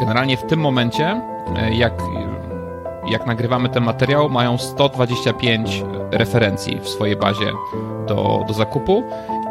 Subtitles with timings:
[0.00, 1.20] Generalnie w tym momencie,
[1.56, 1.92] e, jak,
[3.10, 7.52] jak nagrywamy ten materiał, mają 125 referencji w swojej bazie
[8.06, 9.04] do, do zakupu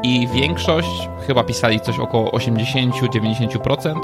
[0.03, 3.99] i większość, chyba pisali coś około 80-90%,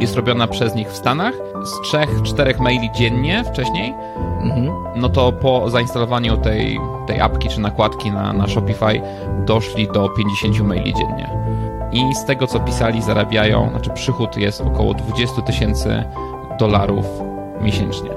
[0.00, 1.34] jest robiona przez nich w Stanach.
[1.64, 3.94] Z 3-4 maili dziennie wcześniej,
[4.40, 4.70] mhm.
[4.96, 9.00] no to po zainstalowaniu tej, tej apki czy nakładki na, na Shopify
[9.46, 11.43] doszli do 50 maili dziennie.
[11.94, 16.04] I z tego co pisali, zarabiają, znaczy przychód jest około 20 tysięcy
[16.58, 17.06] dolarów
[17.60, 18.10] miesięcznie.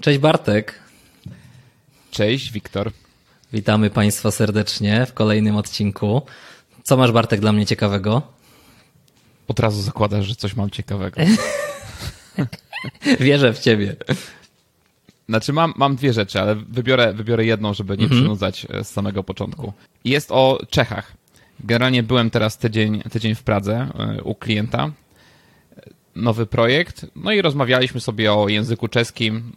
[0.00, 0.80] Cześć Bartek.
[2.10, 2.90] Cześć Wiktor.
[3.52, 6.22] Witamy Państwa serdecznie w kolejnym odcinku.
[6.82, 8.22] Co masz Bartek dla mnie ciekawego?
[9.48, 11.20] Od razu zakładasz, że coś mam ciekawego.
[13.20, 13.96] Wierzę w ciebie.
[15.28, 18.20] Znaczy mam, mam dwie rzeczy, ale wybiorę, wybiorę jedną, żeby nie mhm.
[18.20, 19.72] przynudzać e, z samego początku.
[20.04, 21.12] Jest o Czechach.
[21.60, 24.90] Generalnie byłem teraz tydzień, tydzień w Pradze e, u klienta.
[26.16, 27.06] Nowy projekt.
[27.16, 29.52] No i rozmawialiśmy sobie o języku czeskim.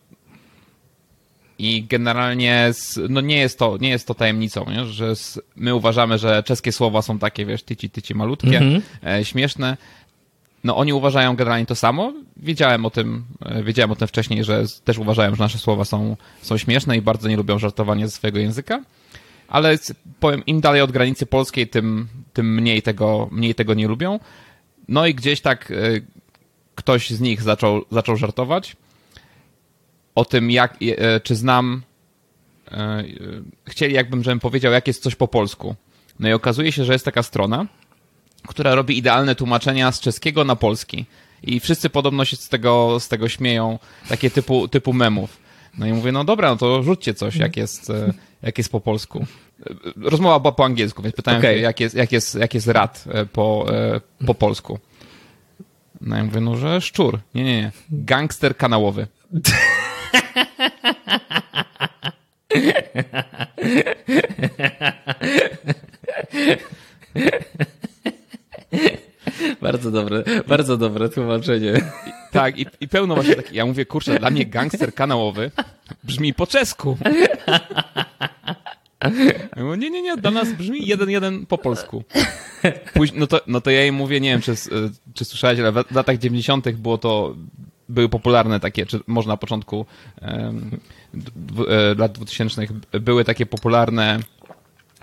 [1.59, 2.71] I generalnie
[3.09, 4.85] no nie, jest to, nie jest to tajemnicą, nie?
[4.85, 5.13] że
[5.55, 8.81] my uważamy, że czeskie słowa są takie, wiesz, tyci, tyci malutkie, -hmm.
[9.05, 9.77] e, śmieszne.
[10.65, 12.13] No oni uważają generalnie to samo.
[12.37, 16.17] Wiedziałem o tym, e, wiedziałem o tym wcześniej, że też uważają, że nasze słowa są,
[16.41, 18.83] są śmieszne i bardzo nie lubią żartowania ze swojego języka.
[19.47, 19.77] Ale
[20.19, 24.19] powiem, im dalej od granicy polskiej, tym, tym mniej, tego, mniej tego nie lubią.
[24.87, 25.75] No i gdzieś tak e,
[26.75, 28.75] ktoś z nich zaczął, zaczął żartować
[30.15, 31.81] o tym, jak, e, czy znam,
[33.67, 35.75] chcieli jakbym, żebym powiedział, jak jest coś po polsku.
[36.19, 37.65] No i okazuje się, że jest taka strona,
[38.47, 41.05] która robi idealne tłumaczenia z czeskiego na polski.
[41.43, 43.79] I wszyscy podobno się z tego, z tego śmieją,
[44.09, 45.37] takie typu, typu memów.
[45.77, 48.79] No i mówię, no dobra, no to rzućcie coś, jak jest, e, jak jest po
[48.79, 49.25] polsku.
[49.95, 51.55] Rozmowa była po angielsku, więc pytałem okay.
[51.55, 54.79] się, jak jest, jak jest, jak jest rad e, po, e, po polsku.
[56.01, 57.19] No i mówię, no że szczur.
[57.35, 57.71] Nie, nie, nie.
[57.89, 59.07] Gangster kanałowy.
[69.61, 71.73] Bardzo dobre, bardzo dobre tłumaczenie.
[72.31, 75.51] Tak, i, i pełno właśnie takich, ja mówię, kurczę, dla mnie gangster kanałowy
[76.03, 76.97] brzmi po czesku.
[79.57, 82.03] Mówię, nie, nie, nie, dla nas brzmi jeden, jeden po polsku.
[82.93, 84.55] Później, no, to, no to ja jej mówię, nie wiem, czy,
[85.13, 86.69] czy słyszałeś, ale w latach 90.
[86.69, 87.35] było to,
[87.89, 89.85] były popularne takie, czy może na początku
[90.21, 90.79] um,
[91.97, 92.61] lat 2000
[92.91, 94.19] były takie popularne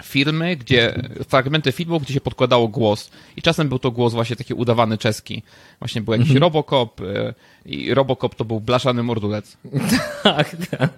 [0.03, 0.95] filmy, gdzie,
[1.29, 3.11] fragmenty filmu, gdzie się podkładało głos.
[3.37, 5.43] I czasem był to głos właśnie taki udawany czeski.
[5.79, 6.43] Właśnie był jakiś mhm.
[6.43, 7.35] Robocop e,
[7.67, 9.57] i Robocop to był blaszany mordulec.
[10.23, 10.91] tak, tak.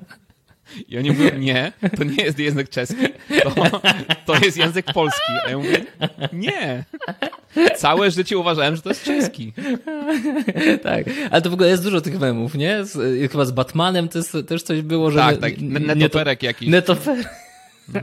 [0.88, 3.06] I oni mówią, nie, to nie jest język czeski,
[3.42, 3.80] to,
[4.26, 5.32] to jest język polski.
[5.46, 5.84] A ja mówię,
[6.32, 6.84] nie.
[7.76, 9.52] Całe życie uważałem, że to jest czeski.
[10.82, 12.84] tak, ale to w ogóle jest dużo tych memów, nie?
[12.84, 15.18] Z, chyba z Batmanem też, też coś było, że...
[15.18, 16.68] Tak, tak, netoperek jakiś.
[16.68, 17.28] Netoperek.
[17.94, 18.00] No.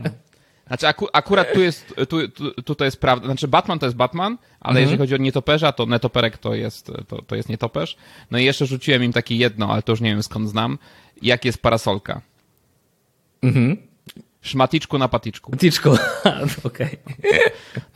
[0.72, 4.38] Znaczy aku, akurat tu jest, tu, tu, tutaj jest prawda, znaczy Batman to jest Batman,
[4.60, 4.82] ale mhm.
[4.82, 7.96] jeżeli chodzi o nietoperza, to netoperek to jest, to, to jest nietoperz.
[8.30, 10.78] No i jeszcze rzuciłem im takie jedno, ale to już nie wiem skąd znam,
[11.22, 12.20] jak jest parasolka.
[13.42, 13.76] Mhm.
[14.42, 15.50] Szmaticzku na paticzku.
[15.50, 15.90] Paticzku,
[16.64, 16.98] okej.
[17.18, 17.40] Okay.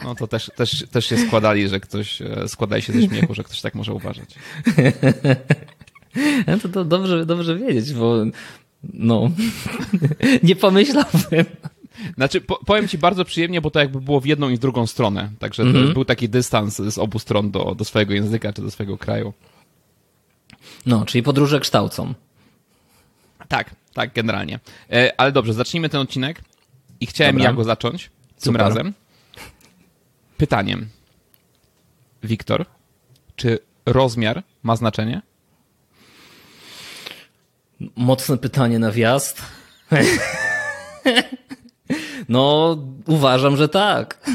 [0.05, 3.45] No to też, też, też się składali, że ktoś, e, składali się ze śmiechu, że
[3.45, 4.35] ktoś tak może uważać.
[6.47, 8.15] No to, to dobrze, dobrze wiedzieć, bo
[8.95, 9.31] no,
[10.43, 11.45] nie pomyślałbym.
[12.17, 14.87] Znaczy, po, powiem ci bardzo przyjemnie, bo to jakby było w jedną i w drugą
[14.87, 15.31] stronę.
[15.39, 15.93] Także mm -hmm.
[15.93, 19.33] był taki dystans z obu stron do, do swojego języka czy do swojego kraju.
[20.87, 22.15] No, czyli podróże kształcą.
[23.49, 24.61] Tak, tak, generalnie.
[24.93, 26.43] E, ale dobrze, zacznijmy ten odcinek
[27.01, 27.51] i chciałem Dobra.
[27.51, 28.61] ja go zacząć tym Super.
[28.61, 28.95] razem.
[30.37, 30.89] Pytaniem.
[32.23, 32.67] Wiktor,
[33.37, 35.23] czy rozmiar ma znaczenie?
[37.97, 39.43] Mocne pytanie na wjazd.
[42.29, 44.31] No, uważam, że tak.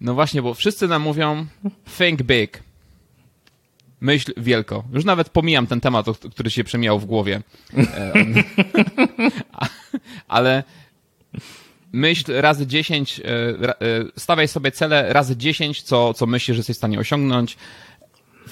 [0.00, 1.46] No właśnie, bo wszyscy nam mówią
[1.98, 2.62] think big.
[4.00, 4.84] Myśl wielko.
[4.92, 7.40] Już nawet pomijam ten temat, który się przemijał w głowie.
[10.28, 10.64] Ale
[11.92, 13.74] myśl razy 10, e, e,
[14.16, 17.56] stawiaj sobie cele razy 10, co, co myślisz, że jesteś w stanie osiągnąć.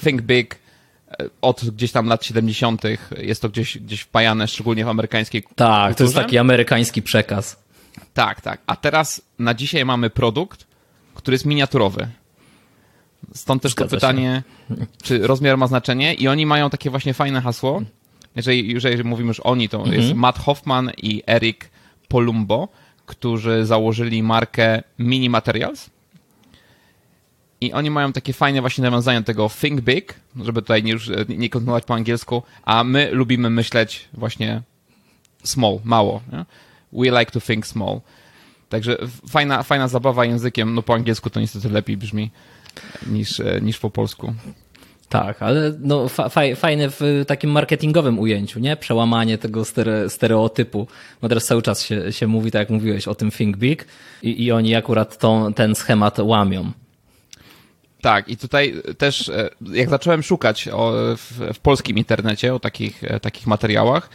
[0.03, 0.55] Think big.
[1.11, 2.81] E, od gdzieś tam lat 70.
[3.17, 5.49] jest to gdzieś, gdzieś wpajane, szczególnie w amerykańskiej Tak,
[5.87, 5.95] kulturze.
[5.95, 7.64] to jest taki amerykański przekaz.
[8.13, 8.61] Tak, tak.
[8.67, 10.67] A teraz na dzisiaj mamy produkt,
[11.13, 12.07] który jest miniaturowy.
[13.33, 14.75] Stąd też Zgadza to pytanie, się.
[15.03, 17.81] czy rozmiar ma znaczenie i oni mają takie właśnie fajne hasło.
[18.35, 20.01] Jeżeli, jeżeli mówimy już oni, to mhm.
[20.01, 21.69] jest Matt Hoffman i Eric
[22.07, 22.67] Polumbo,
[23.05, 25.89] którzy założyli markę Mini Materials.
[27.61, 31.11] I oni mają takie fajne właśnie nawiązanie do tego think big, żeby tutaj nie, już
[31.29, 34.61] nie kontynuować po angielsku, a my lubimy myśleć właśnie
[35.43, 36.21] small, mało.
[36.31, 36.45] Nie?
[36.95, 38.01] We like to think small.
[38.69, 38.97] Także
[39.29, 42.31] fajna, fajna zabawa językiem, no po angielsku to niestety lepiej brzmi
[43.07, 44.33] niż, niż po polsku.
[45.09, 48.75] Tak, ale no, fa fajne w takim marketingowym ujęciu, nie?
[48.75, 50.87] Przełamanie tego stere stereotypu.
[51.21, 53.87] Bo teraz cały czas się, się mówi, tak jak mówiłeś, o tym Think Big
[54.23, 56.71] i, i oni akurat tą, ten schemat łamią.
[58.01, 63.03] Tak, i tutaj też, e, jak zacząłem szukać o, w, w, polskim internecie o takich,
[63.03, 64.09] e, takich materiałach,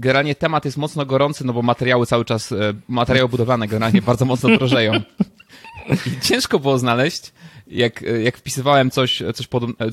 [0.00, 4.24] generalnie temat jest mocno gorący, no bo materiały cały czas, e, materiały budowlane generalnie bardzo
[4.24, 4.92] mocno drożeją.
[6.06, 7.32] I ciężko było znaleźć,
[7.66, 9.48] jak, jak wpisywałem coś, coś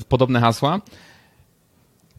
[0.08, 0.80] podobne hasła,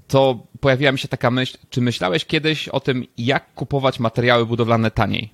[0.08, 4.92] to pojawiła mi się taka myśl, czy myślałeś kiedyś o tym, jak kupować materiały budowlane
[4.92, 5.30] taniej?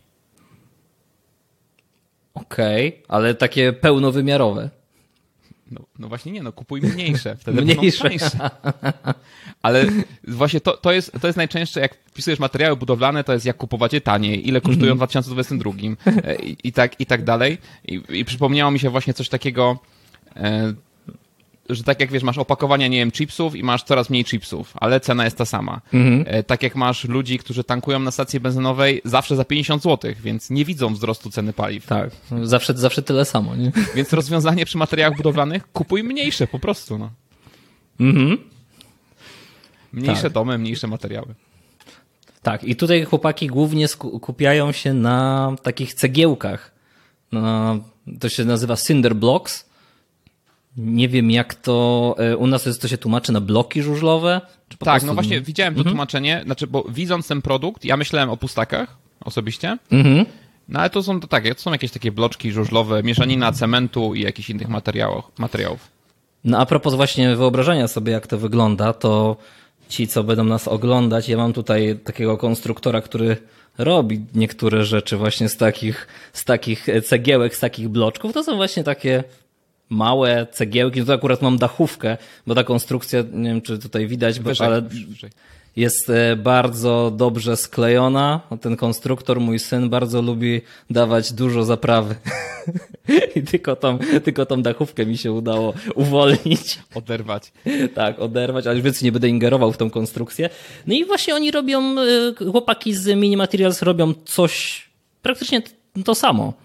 [2.34, 4.70] Okej, okay, ale takie pełnowymiarowe.
[5.72, 8.10] No, no, właśnie nie, no kupuj mniejsze, wtedy mniejsze.
[9.62, 9.86] Ale
[10.28, 13.94] właśnie to, to, jest, to jest najczęstsze, jak wpisujesz materiały budowlane, to jest jak kupować
[13.94, 15.72] je taniej, ile kosztują w 2022
[16.24, 17.58] e, i, i, tak, i tak dalej.
[17.86, 19.80] I, I przypomniało mi się właśnie coś takiego,
[20.36, 20.74] e,
[21.70, 25.00] że tak jak wiesz, masz opakowania, nie wiem, chipsów i masz coraz mniej chipsów, ale
[25.00, 25.82] cena jest ta sama.
[25.94, 26.24] Mhm.
[26.28, 30.50] E, tak jak masz ludzi, którzy tankują na stacji benzynowej zawsze za 50 zł, więc
[30.50, 31.86] nie widzą wzrostu ceny paliw.
[31.86, 32.10] Tak,
[32.44, 33.72] zawsze, zawsze tyle samo, nie?
[33.96, 37.12] Więc rozwiązanie przy materiałach budowlanych, kupuj mniejsze po prostu, no.
[38.00, 38.38] Mhm.
[39.94, 40.32] Mniejsze tak.
[40.32, 41.36] domy, mniejsze materiały.
[42.42, 46.72] Tak, i tutaj chłopaki głównie skupiają się na takich cegiełkach.
[47.32, 47.80] No,
[48.20, 49.66] to się nazywa cinder blocks
[50.78, 54.42] nie wiem, jak to e, u nas jest, to się tłumaczy na bloki żużlowe?
[54.70, 55.08] tak, prostu...
[55.08, 55.94] no właśnie widziałem to mhm.
[55.94, 59.78] tłumaczenie, znaczy, bo widząc ten produkt, ja myślałem o pustakach osobiście.
[59.92, 60.26] Mhm.
[60.70, 64.22] No ale to są to takie, to są jakieś takie bloczki żużlowe, mieszanina cementu i
[64.22, 65.32] jakichś innych materiałów.
[65.38, 65.88] materiałów.
[66.44, 69.38] No a propos właśnie wyobrażenia sobie, jak to wygląda, to
[69.90, 73.38] ci, co będą nas oglądać, ja mam tutaj takiego konstruktora, który
[73.78, 78.34] robi niektóre rzeczy właśnie z takich, z takich cegiełek, z takich bloczków.
[78.34, 79.24] To są właśnie takie
[79.90, 81.00] małe cegiełki.
[81.00, 82.18] No to akurat mam dachówkę,
[82.48, 85.30] bo ta konstrukcja, nie wiem czy tutaj widać, wyżej, ale wyżej.
[85.76, 88.42] jest e, bardzo dobrze sklejona.
[88.62, 92.16] Ten konstruktor, mój syn, bardzo lubi dawać dużo zaprawy.
[93.36, 96.80] I tylko tą, tylko tą dachówkę mi się udało uwolnić.
[96.96, 97.52] Oderwać.
[97.96, 100.50] Tak, oderwać, ale już więcej nie będę ingerował w tą konstrukcję.
[100.88, 104.86] No i właśnie oni robią, e, chłopaki z Mini Materials robią coś
[105.22, 105.62] praktycznie
[106.06, 106.65] to samo.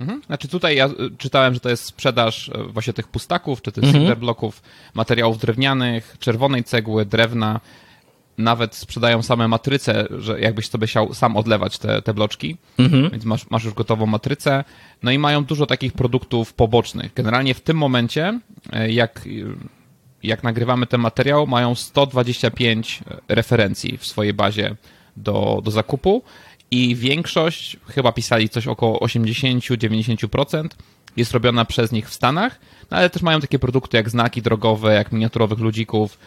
[0.00, 0.22] Mhm.
[0.26, 3.84] Znaczy tutaj ja y, czytałem, że to jest sprzedaż y, właśnie tych pustaków, czy tych
[3.84, 4.18] mhm.
[4.18, 4.62] bloków,
[4.94, 7.60] materiałów drewnianych, czerwonej cegły, drewna.
[8.38, 13.10] Nawet sprzedają same matryce, że jakbyś sobie chciał sam odlewać te, te bloczki, mhm.
[13.10, 14.64] więc masz, masz już gotową matrycę.
[15.02, 17.14] No i mają dużo takich produktów pobocznych.
[17.14, 18.40] Generalnie w tym momencie,
[18.86, 19.28] y, jak,
[20.22, 24.76] jak nagrywamy ten materiał, mają 125 referencji w swojej bazie
[25.16, 26.22] do, do zakupu
[26.70, 30.68] i większość, chyba pisali coś około 80-90%,
[31.16, 32.60] jest robiona przez nich w Stanach,
[32.90, 36.18] no ale też mają takie produkty jak znaki drogowe, jak miniaturowych ludzików,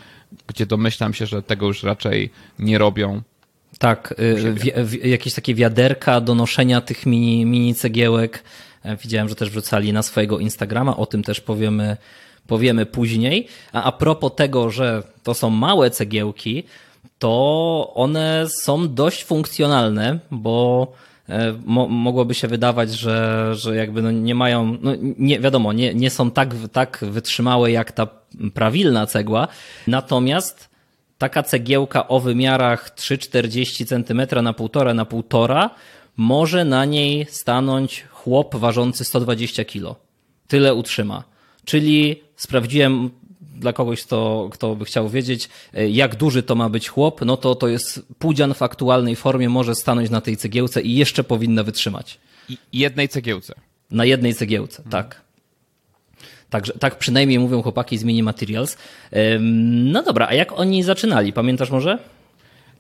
[0.47, 2.29] gdzie domyślam się, że tego już raczej
[2.59, 3.21] nie robią.
[3.79, 4.15] Tak,
[5.03, 8.43] y, jakieś takie wiaderka do noszenia tych mini, mini cegiełek.
[8.83, 11.97] E, widziałem, że też wrzucali na swojego Instagrama, o tym też powiemy,
[12.47, 13.47] powiemy później.
[13.73, 16.63] A a propos tego, że to są małe cegiełki,
[17.20, 20.88] to one są dość funkcjonalne, bo
[21.29, 25.93] e, mo mogłoby się wydawać, że, że jakby no nie mają, no nie, wiadomo, nie,
[25.93, 28.08] nie są tak, tak wytrzymałe jak ta
[28.53, 29.48] prawilna cegła,
[29.88, 30.70] natomiast
[31.17, 35.70] taka cegiełka o wymiarach 3,40 cm na 1,5 na 1,5
[36.17, 39.96] może na niej stanąć chłop ważący 120 kg.
[40.48, 41.24] Tyle utrzyma.
[41.65, 43.10] Czyli sprawdziłem
[43.62, 47.38] dla kogoś, kto, kto by chciał wiedzieć, e, jak duży to ma być chłop, no
[47.38, 51.63] to to jest pudzian w aktualnej formie, może stanąć na tej cegiełce i jeszcze powinna
[51.63, 52.20] wytrzymać.
[52.50, 53.53] I jednej cegiełce.
[53.91, 54.91] Na jednej cegiełce, mhm.
[54.91, 55.22] tak.
[56.50, 58.77] Także, tak przynajmniej mówią chłopaki z Mini Materials.
[59.82, 61.34] No dobra, a jak oni zaczynali?
[61.34, 61.98] Pamiętasz może?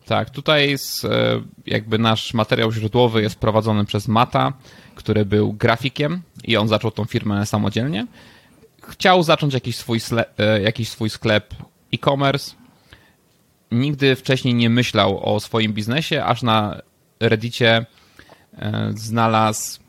[0.05, 4.53] Tak, tutaj jest, e, jakby nasz materiał źródłowy jest prowadzony przez Mata,
[4.95, 8.07] który był grafikiem i on zaczął tą firmę samodzielnie
[8.81, 9.99] chciał zacząć jakiś swój,
[10.37, 11.53] e, jakiś swój sklep
[11.93, 12.55] e-commerce.
[13.71, 16.81] Nigdy wcześniej nie myślał o swoim biznesie, aż na
[17.19, 17.85] Reddicie
[18.57, 19.79] e, znalazł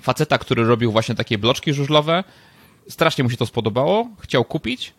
[0.00, 2.24] faceta, który robił właśnie takie bloczki żużlowe.
[2.88, 4.94] Strasznie mu się to spodobało, chciał kupić,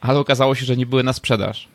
[0.00, 1.68] ale okazało się, że nie były na sprzedaż.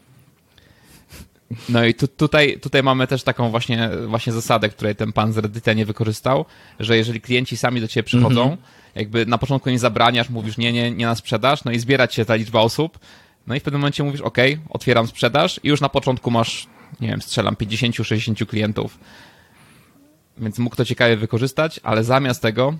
[1.70, 5.38] No i tu, tutaj, tutaj mamy też taką właśnie, właśnie zasadę, której ten pan z
[5.38, 6.46] Reddita nie wykorzystał,
[6.80, 10.58] że jeżeli klienci sami do ciebie przychodzą, mm -hmm jakby na początku nie zabraniasz, mówisz
[10.58, 13.00] nie, nie, nie na sprzedaż, no i zbierać się ta liczba osób,
[13.48, 14.38] no i w pewnym momencie mówisz ok,
[14.70, 16.68] otwieram sprzedaż i już na początku masz,
[17.02, 19.00] nie wiem, strzelam 50-60 klientów,
[20.38, 22.74] więc mógł to ciekawie wykorzystać, ale zamiast tego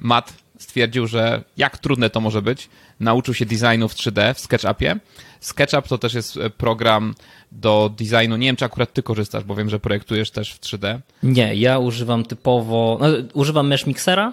[0.00, 2.68] Matt stwierdził, że jak trudne to może być,
[3.00, 4.96] nauczył się designu w 3D w SketchUpie.
[5.40, 7.14] SketchUp to też jest e, program
[7.52, 8.36] do designu.
[8.36, 10.98] Nie wiem, czy akurat ty korzystasz, bo wiem, że projektujesz też w 3D.
[11.22, 14.32] Nie, ja używam typowo, no, używam Mesh Mixera,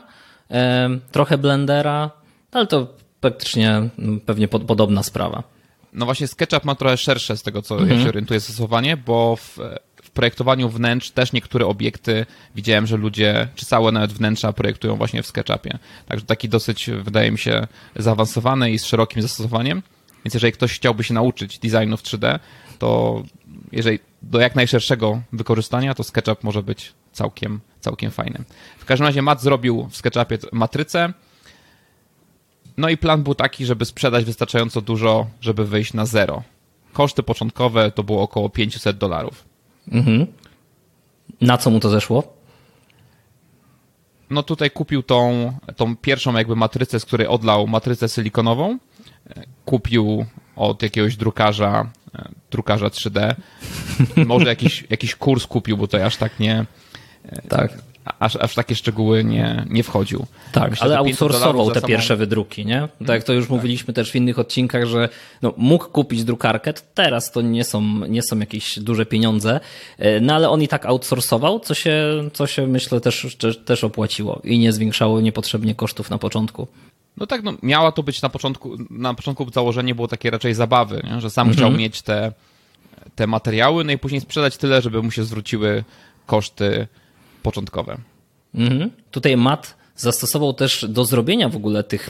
[1.11, 2.11] trochę Blendera,
[2.51, 2.87] ale to
[3.21, 5.43] praktycznie mm, pewnie pod, podobna sprawa.
[5.93, 7.97] No właśnie SketchUp ma trochę szersze z tego, co mhm.
[7.97, 9.59] ja się orientuję stosowanie, bo w,
[10.03, 12.25] w projektowaniu wnętrz też niektóre obiekty
[12.55, 15.79] widziałem, że ludzie, czy całe nawet wnętrza projektują właśnie w SketchUpie.
[16.07, 19.83] Także taki dosyć, wydaje mi się, zaawansowany i z szerokim zastosowaniem.
[20.25, 22.39] Więc jeżeli ktoś chciałby się nauczyć designu w 3D,
[22.79, 23.23] to
[23.71, 28.43] jeżeli do jak najszerszego wykorzystania, to SketchUp może być całkiem, całkiem fajny.
[28.77, 31.13] W każdym razie Matt zrobił w SketchUpie matrycę,
[32.77, 36.43] no i plan był taki, żeby sprzedać wystarczająco dużo, żeby wyjść na zero.
[36.93, 39.45] Koszty początkowe to było około 500 dolarów.
[39.91, 40.27] Mhm.
[41.41, 42.33] Na co mu to zeszło?
[44.29, 48.77] No tutaj kupił tą, tą pierwszą jakby matrycę, z której odlał matrycę silikonową.
[49.65, 53.35] Kupił od jakiegoś drukarza, e, drukarza 3D.
[54.25, 56.65] Może jakiś, jakiś kurs kupił, bo to aż tak nie,
[57.49, 57.77] tak
[58.19, 60.25] aż, aż takie szczegóły nie, nie wchodził.
[60.51, 61.87] Tak, Myślę, ale outsourcował te samą...
[61.87, 62.87] pierwsze wydruki, nie?
[62.99, 63.49] Tak jak to już tak.
[63.49, 65.09] mówiliśmy też w innych odcinkach, że
[65.41, 69.59] no, mógł kupić drukarkę, to teraz to nie są, nie są jakieś duże pieniądze,
[69.97, 74.41] e, no ale on i tak outsourcował, co się, co się myślę też, też opłaciło
[74.43, 76.67] i nie zwiększało niepotrzebnie kosztów na początku.
[77.17, 81.01] No tak, no miała to być na początku, na początku założenie było takie raczej zabawy,
[81.03, 81.21] nie?
[81.21, 81.57] że sam mhm.
[81.57, 82.31] chciał mieć te,
[83.15, 85.83] te materiały, no i później sprzedać tyle, żeby mu się zwróciły
[86.25, 86.87] koszty
[87.47, 87.97] początkowe.
[88.55, 88.91] Mhm.
[89.11, 92.09] Tutaj Matt zastosował też do zrobienia w ogóle tych,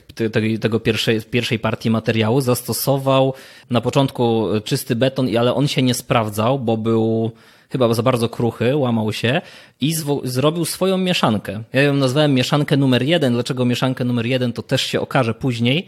[0.62, 3.34] tego pierwszej, pierwszej partii materiału, zastosował
[3.70, 7.32] na początku czysty beton, ale on się nie sprawdzał, bo był
[7.70, 9.42] chyba za bardzo kruchy, łamał się
[9.82, 11.64] i zrobił swoją mieszankę.
[11.74, 13.34] Ja ją nazwałem mieszankę numer jeden.
[13.34, 15.88] Dlaczego mieszankę numer jeden, to też się okaże później.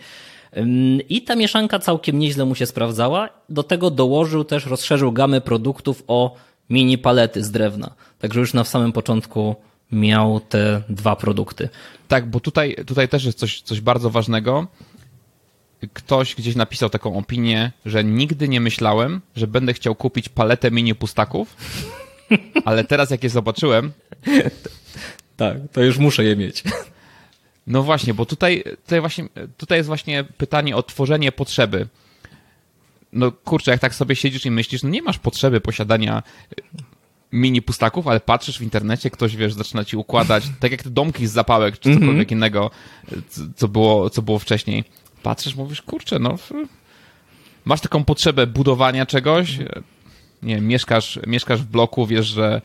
[1.10, 3.30] I ta mieszanka całkiem nieźle mu się sprawdzała.
[3.50, 6.36] Do tego dołożył też, rozszerzył gamę produktów o
[6.70, 7.94] mini palety z drewna.
[8.20, 9.56] Także już na samym początku
[9.92, 11.70] miał te dwa produkty.
[12.08, 14.68] Tak, bo tutaj, tutaj też jest coś, coś bardzo ważnego.
[15.94, 20.96] Ktoś gdzieś napisał taką opinię, że nigdy nie myślałem, że będę chciał kupić paletę mini
[20.96, 21.58] pustaków,
[22.66, 23.92] ale teraz jak je zobaczyłem.
[25.38, 26.64] tak, to już muszę je mieć.
[27.68, 29.26] No właśnie, bo tutaj, tutaj, właśnie,
[29.58, 31.88] tutaj jest właśnie pytanie o tworzenie potrzeby
[33.14, 36.24] no kurczę, jak tak sobie siedzisz i myślisz, no nie masz potrzeby posiadania
[37.32, 41.28] mini pustaków, ale patrzysz w internecie, ktoś, wiesz, zaczyna ci układać, tak jak te domki
[41.28, 42.32] z zapałek, czy cokolwiek mm -hmm.
[42.32, 42.72] innego,
[43.56, 44.84] co było, co było wcześniej.
[45.24, 46.38] Patrzysz, mówisz, kurczę, no
[47.66, 49.58] masz taką potrzebę budowania czegoś,
[50.44, 52.62] nie wiem, mieszkasz, mieszkasz w bloku, wiesz, że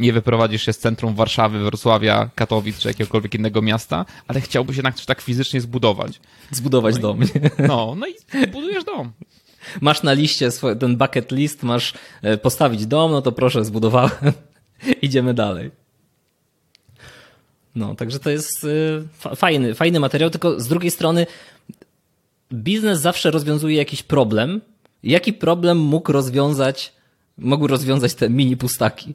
[0.00, 4.94] nie wyprowadzisz się z centrum Warszawy, Wrocławia, Katowic czy jakiegokolwiek innego miasta, ale chciałbyś jednak
[4.94, 6.20] coś tak fizycznie zbudować.
[6.50, 7.22] Zbudować no dom.
[7.22, 7.26] I,
[7.68, 9.12] no, no i budujesz dom
[9.80, 14.32] masz na liście swój, ten bucket list, masz e, postawić dom, no to proszę, zbudowałem.
[15.02, 15.70] Idziemy dalej.
[17.74, 18.66] No, także to jest
[19.24, 21.26] e, fajny, fajny materiał, tylko z drugiej strony
[22.52, 24.60] biznes zawsze rozwiązuje jakiś problem.
[25.02, 26.92] Jaki problem mógł rozwiązać,
[27.38, 29.14] mogły rozwiązać te mini pustaki?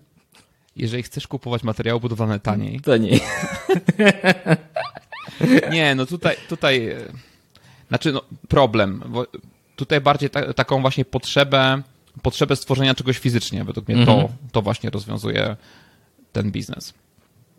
[0.75, 2.79] Jeżeli chcesz kupować materiały budowlane taniej.
[2.79, 3.19] Taniej.
[5.71, 6.97] Nie, no tutaj, tutaj, e,
[7.87, 9.03] znaczy no, problem,
[9.77, 11.81] tutaj bardziej ta, taką właśnie potrzebę,
[12.21, 13.63] potrzebę stworzenia czegoś fizycznie.
[13.63, 14.29] Według mnie to, mhm.
[14.51, 15.55] to właśnie rozwiązuje
[16.31, 16.93] ten biznes.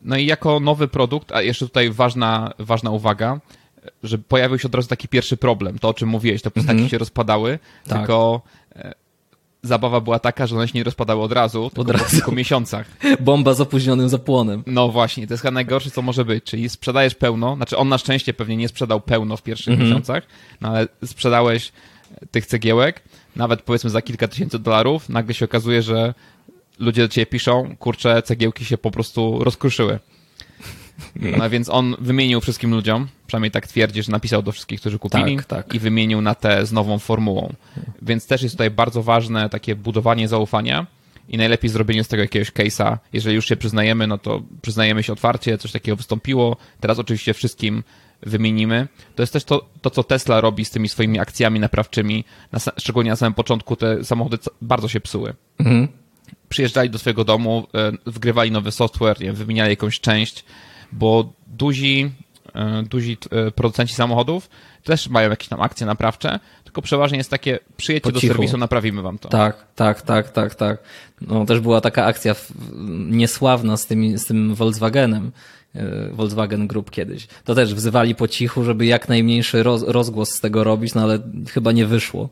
[0.02, 3.40] No i jako nowy produkt, a jeszcze tutaj ważna, ważna uwaga,
[4.02, 5.78] że pojawił się od razu taki pierwszy problem.
[5.78, 6.88] To, o czym mówiłeś, te pustaki mhm.
[6.88, 7.98] się rozpadały, tak.
[7.98, 8.42] tylko
[8.76, 8.94] e,
[9.62, 12.04] zabawa była taka, że one się nie rozpadały od razu, od tylko razu.
[12.04, 12.86] po kilku miesiącach.
[13.20, 14.62] Bomba z opóźnionym zapłonem.
[14.66, 16.44] No właśnie, to jest chyba najgorsze, co może być.
[16.44, 19.88] Czyli sprzedajesz pełno, znaczy on na szczęście pewnie nie sprzedał pełno w pierwszych mhm.
[19.88, 20.24] miesiącach,
[20.60, 21.72] no ale sprzedałeś
[22.30, 23.02] tych cegiełek,
[23.36, 26.14] nawet powiedzmy za kilka tysięcy dolarów, nagle się okazuje, że
[26.78, 29.98] ludzie do ciebie piszą, kurczę, cegiełki się po prostu rozkruszyły.
[31.16, 35.36] No więc on wymienił wszystkim ludziom, przynajmniej tak twierdzi, że napisał do wszystkich, którzy kupili
[35.36, 35.74] tak, tak.
[35.74, 37.54] i wymienił na te z nową formułą.
[38.02, 40.86] Więc też jest tutaj bardzo ważne takie budowanie zaufania
[41.28, 42.98] i najlepiej zrobienie z tego jakiegoś case'a.
[43.12, 46.56] Jeżeli już się przyznajemy, no to przyznajemy się otwarcie, coś takiego wystąpiło.
[46.80, 47.82] Teraz oczywiście wszystkim
[48.22, 48.88] wymienimy.
[49.14, 53.10] To jest też to, to co Tesla robi z tymi swoimi akcjami naprawczymi, na, szczególnie
[53.10, 55.34] na samym początku te samochody bardzo się psuły.
[55.58, 55.88] Mhm.
[56.48, 60.44] Przyjeżdżali do swojego domu, e, wgrywali nowy software, nie, wymieniali jakąś część,
[60.92, 62.10] bo duzi
[62.90, 63.18] duzi
[63.54, 64.50] producenci samochodów
[64.84, 69.18] też mają jakieś tam akcje naprawcze, tylko przeważnie jest takie, przyjedźcie do serwisu, naprawimy wam
[69.18, 69.28] to.
[69.28, 70.78] Tak, tak, tak, tak, tak.
[71.20, 72.34] No też była taka akcja
[73.10, 75.32] niesławna z tym, z tym Volkswagenem,
[76.12, 77.26] Volkswagen Group kiedyś.
[77.44, 81.18] To też wzywali po cichu, żeby jak najmniejszy roz, rozgłos z tego robić, no ale
[81.52, 82.28] chyba nie wyszło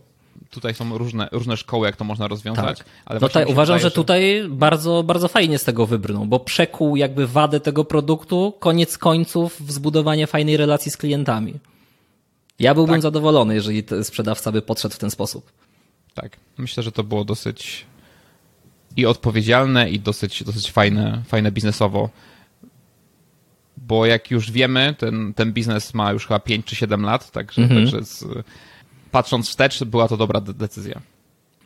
[0.50, 2.78] tutaj są różne, różne szkoły, jak to można rozwiązać.
[2.78, 2.86] Tak.
[3.04, 7.26] Ale no tutaj uważam, że tutaj bardzo, bardzo fajnie z tego wybrnął, bo przekuł jakby
[7.26, 11.54] wadę tego produktu, koniec końców w zbudowanie fajnej relacji z klientami.
[12.58, 13.02] Ja byłbym tak.
[13.02, 15.52] zadowolony, jeżeli sprzedawca by podszedł w ten sposób.
[16.14, 17.86] Tak, myślę, że to było dosyć
[18.96, 22.10] i odpowiedzialne, i dosyć, dosyć fajne, fajne biznesowo.
[23.86, 27.62] Bo jak już wiemy, ten, ten biznes ma już chyba 5 czy 7 lat, także,
[27.62, 27.74] -hmm.
[27.74, 28.24] także z,
[29.10, 31.00] patrząc wstecz, była to dobra decyzja.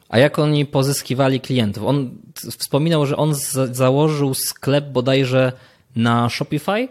[0.08, 1.84] A jak oni pozyskiwali klientów?
[1.84, 3.34] On wspominał, że on
[3.72, 5.52] założył sklep bodajże
[5.96, 6.88] na Shopify,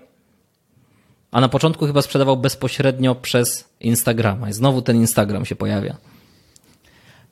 [1.32, 4.50] a na początku chyba sprzedawał bezpośrednio przez Instagrama.
[4.50, 5.98] I znowu ten Instagram się pojawia.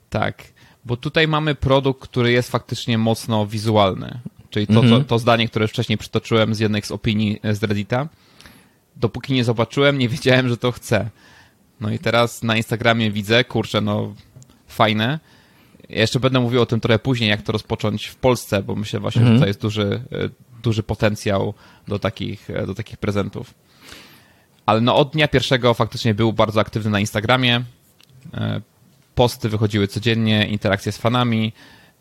[0.10, 0.44] Tak,
[0.86, 4.20] bo tutaj mamy produkt, który jest faktycznie mocno wizualny.
[4.50, 5.04] Czyli to, mhm.
[5.04, 8.08] to, to zdanie, które wcześniej przytoczyłem z jednej z opinii z Reddita.
[8.96, 11.10] Dopóki nie zobaczyłem, nie wiedziałem, że to chcę.
[11.82, 14.14] No i teraz na Instagramie widzę, kurczę, no
[14.68, 15.20] fajne.
[15.90, 19.00] Ja jeszcze będę mówił o tym trochę później, jak to rozpocząć w Polsce, bo myślę
[19.00, 19.36] właśnie, mhm.
[19.36, 20.30] że tutaj jest duży, e,
[20.64, 21.54] duży potencjał
[21.88, 23.54] do takich, e, do takich prezentów.
[24.66, 27.64] Ale no od dnia pierwszego faktycznie był bardzo aktywny na Instagramie.
[28.34, 28.62] E,
[29.16, 31.54] posty wychodziły codziennie, interakcje z fanami,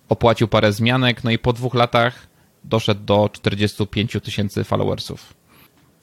[0.09, 2.27] opłacił parę zmianek, no i po dwóch latach
[2.67, 5.35] doszedł do 45 tysięcy followersów.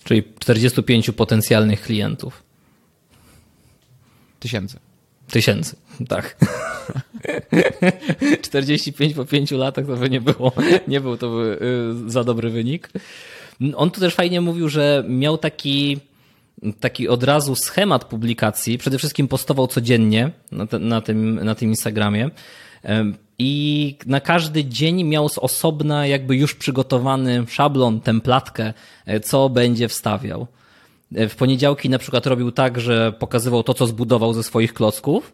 [0.04, 2.44] Czyli 45 potencjalnych klientów.
[4.40, 4.80] Tysięcy.
[5.28, 5.76] Tysięcy,
[6.08, 6.38] tak.
[8.42, 10.52] 45 po 5 latach to by nie było,
[10.88, 11.60] nie był to by
[12.08, 12.90] za dobry wynik.
[13.76, 16.00] On tu też fajnie mówił, że miał taki
[16.80, 18.78] taki od razu schemat publikacji.
[18.78, 22.30] Przede wszystkim postował codziennie na, te, na, tym, na tym Instagramie.
[23.40, 28.74] I na każdy dzień miał z osobna jakby już przygotowany szablon, templatkę,
[29.06, 30.48] e, co będzie wstawiał.
[31.16, 35.34] E, w poniedziałki na przykład robił tak, że pokazywał to, co zbudował ze swoich klocków.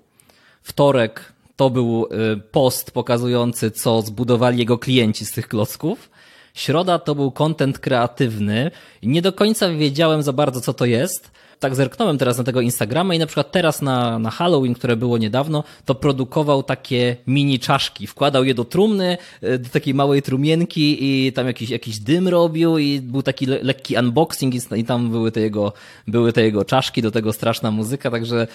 [0.62, 6.10] Wtorek to był e, post pokazujący, co zbudowali jego klienci z tych klocków.
[6.54, 8.72] Środa to był kontent kreatywny.
[9.04, 11.32] Nie do końca wiedziałem za bardzo, co to jest.
[11.60, 15.18] Tak zerknąłem teraz na tego Instagrama i na przykład teraz na, na Halloween, które było
[15.18, 18.08] niedawno, to produkował takie mini czaszki.
[18.08, 22.78] Wkładał je do trumny, e, do takiej małej trumienki i tam jakiś, jakiś dym robił
[22.78, 25.74] i był taki le lekki unboxing i, i tam były te, jego,
[26.08, 28.48] były te jego czaszki, do tego straszna muzyka, także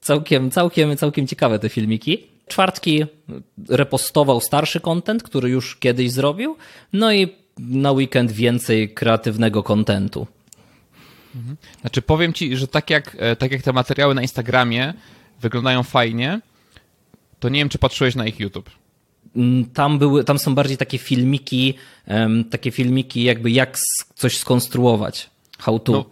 [0.00, 2.26] całkiem, całkiem, całkiem ciekawe te filmiki.
[2.48, 3.04] Czwartki
[3.68, 6.56] repostował starszy content, który już kiedyś zrobił,
[6.92, 10.26] no i na weekend więcej kreatywnego kontentu.
[11.36, 11.56] Mhm.
[11.80, 14.94] Znaczy powiem ci, że tak jak, e, tak jak te materiały na Instagramie
[15.40, 16.40] wyglądają fajnie,
[17.40, 18.70] to nie wiem, czy patrzyłeś na ich YouTube.
[19.36, 21.74] Mm, tam, były, tam są bardziej takie filmiki,
[22.06, 23.78] um, takie filmiki jakby jak
[24.14, 25.30] coś skonstruować.
[25.58, 25.92] How to.
[25.92, 26.04] No,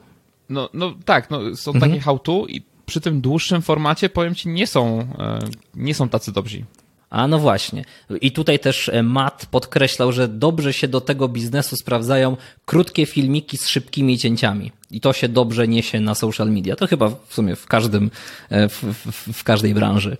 [0.48, 1.92] no, no tak, no, są mhm.
[1.92, 5.38] takie how to i przy tym dłuższym formacie powiem ci nie są, e,
[5.74, 6.64] nie są tacy dobrzy.
[7.10, 7.84] A no właśnie.
[8.20, 13.56] I tutaj też e, Matt podkreślał, że dobrze się do tego biznesu sprawdzają krótkie filmiki
[13.56, 14.72] z szybkimi cięciami.
[14.90, 16.76] I to się dobrze niesie na social media.
[16.76, 18.10] To chyba w sumie w każdym,
[18.50, 20.16] e, w, w, w każdej branży.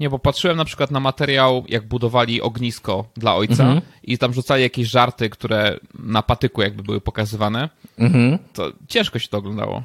[0.00, 3.80] Nie, bo patrzyłem na przykład na materiał, jak budowali ognisko dla ojca mhm.
[4.04, 7.68] i tam rzucali jakieś żarty, które na patyku jakby były pokazywane.
[7.98, 8.38] Mhm.
[8.52, 9.82] To ciężko się to oglądało.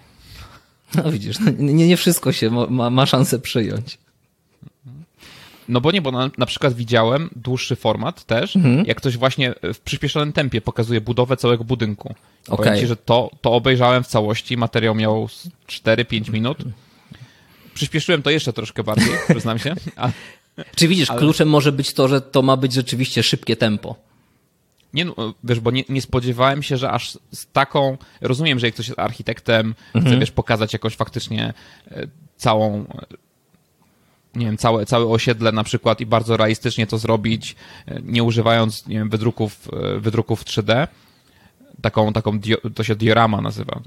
[0.95, 3.97] No widzisz, no, nie, nie wszystko się ma, ma szansę przyjąć.
[5.69, 8.85] No bo nie, bo na, na przykład widziałem dłuższy format też, mhm.
[8.85, 12.15] jak ktoś właśnie w przyspieszonym tempie pokazuje budowę całego budynku.
[12.47, 12.57] Okay.
[12.57, 15.27] Powiem ci, że to, to obejrzałem w całości, materiał miał
[15.67, 16.57] 4-5 minut.
[17.73, 19.75] Przyspieszyłem to jeszcze troszkę bardziej, przyznam się.
[19.95, 20.09] A,
[20.75, 21.19] Czy widzisz, ale...
[21.19, 23.95] kluczem może być to, że to ma być rzeczywiście szybkie tempo.
[24.93, 27.97] Nie, no, wiesz, bo nie, nie, spodziewałem się, że aż z taką.
[28.21, 30.05] Rozumiem, że jak ktoś jest architektem, mhm.
[30.05, 31.53] chce wiesz, pokazać jakoś faktycznie
[31.91, 32.85] e, całą
[34.35, 37.55] nie wiem, całe, całe osiedle na przykład i bardzo realistycznie to zrobić,
[38.03, 40.87] nie używając, nie wiem, wydruków, e, wydruków 3D.
[41.81, 42.39] Taką, taką,
[42.75, 43.79] to się diorama nazywa.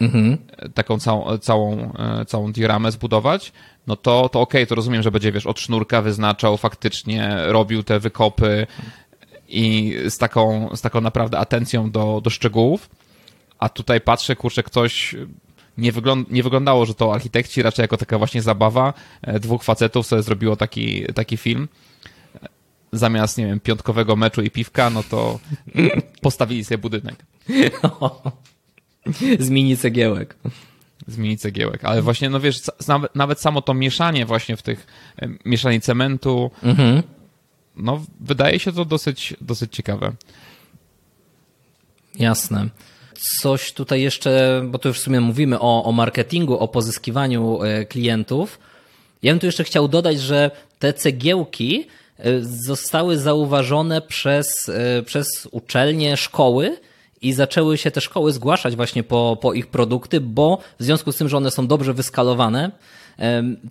[0.00, 0.38] Mhm.
[0.74, 3.52] Taką całą, całą, e, całą dioramę zbudować,
[3.86, 7.82] no to, to okej, okay, to rozumiem, że będzie, wiesz, od sznurka wyznaczał, faktycznie robił
[7.82, 8.66] te wykopy
[9.48, 12.90] i z taką, z taką naprawdę atencją do, do szczegółów.
[13.58, 15.16] A tutaj patrzę, kurczę, ktoś
[15.78, 18.94] nie, wygląd nie wyglądało, że to architekci, raczej jako taka właśnie zabawa.
[19.22, 21.68] E, dwóch facetów sobie zrobiło taki, taki film.
[22.92, 25.38] Zamiast, nie wiem, piątkowego meczu i piwka, no to
[26.22, 27.24] postawili sobie budynek.
[29.38, 30.36] z mini cegiełek.
[31.06, 34.86] Z mini cegiełek, ale właśnie, no wiesz, nawet, nawet samo to mieszanie właśnie w tych,
[35.44, 37.02] mieszanie cementu, mhm.
[37.76, 40.12] no wydaje się to dosyć, dosyć ciekawe.
[42.14, 42.68] Jasne.
[43.40, 47.84] Coś tutaj jeszcze, bo tu już w sumie mówimy o, o marketingu, o pozyskiwaniu e,
[47.84, 48.58] klientów.
[49.22, 51.86] Ja bym tu jeszcze chciał dodać, że te cegiełki
[52.18, 56.76] e, zostały zauważone przez, e, przez uczelnie, szkoły
[57.22, 61.16] i zaczęły się te szkoły zgłaszać właśnie po, po ich produkty, bo w związku z
[61.16, 62.70] tym, że one są dobrze wyskalowane,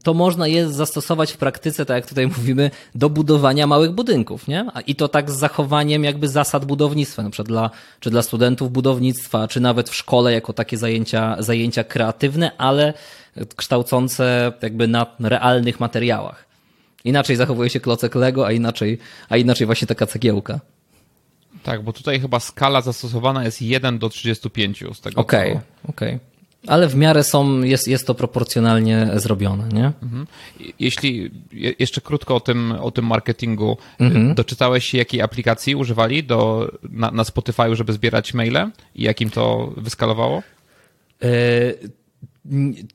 [0.04, 4.66] to można je zastosować w praktyce, tak jak tutaj mówimy, do budowania małych budynków, nie?
[4.88, 9.48] I to tak z zachowaniem jakby zasad budownictwa, na przykład dla, czy dla studentów budownictwa,
[9.48, 12.94] czy nawet w szkole jako takie zajęcia, zajęcia kreatywne, ale
[13.56, 16.46] kształcące jakby na realnych materiałach.
[17.04, 18.98] Inaczej zachowuje się klocek Lego, a inaczej,
[19.30, 20.60] a inaczej właśnie taka cegiełka.
[21.64, 25.22] Tak, bo tutaj chyba skala zastosowana jest 1 do 35 z tego.
[25.22, 26.16] Okej, okay, okej.
[26.16, 26.37] Okay.
[26.68, 29.92] Ale w miarę są, jest, jest to proporcjonalnie zrobione, nie?
[30.04, 30.28] Mhm.
[30.80, 31.32] Jeśli
[31.80, 34.36] jeszcze krótko o tym, o tym marketingu, mhm.
[34.36, 39.74] doczytałeś się, jakiej aplikacji używali do, na, na Spotify, żeby zbierać maile i jakim to
[39.78, 40.44] wyskalowało?
[41.24, 41.28] E,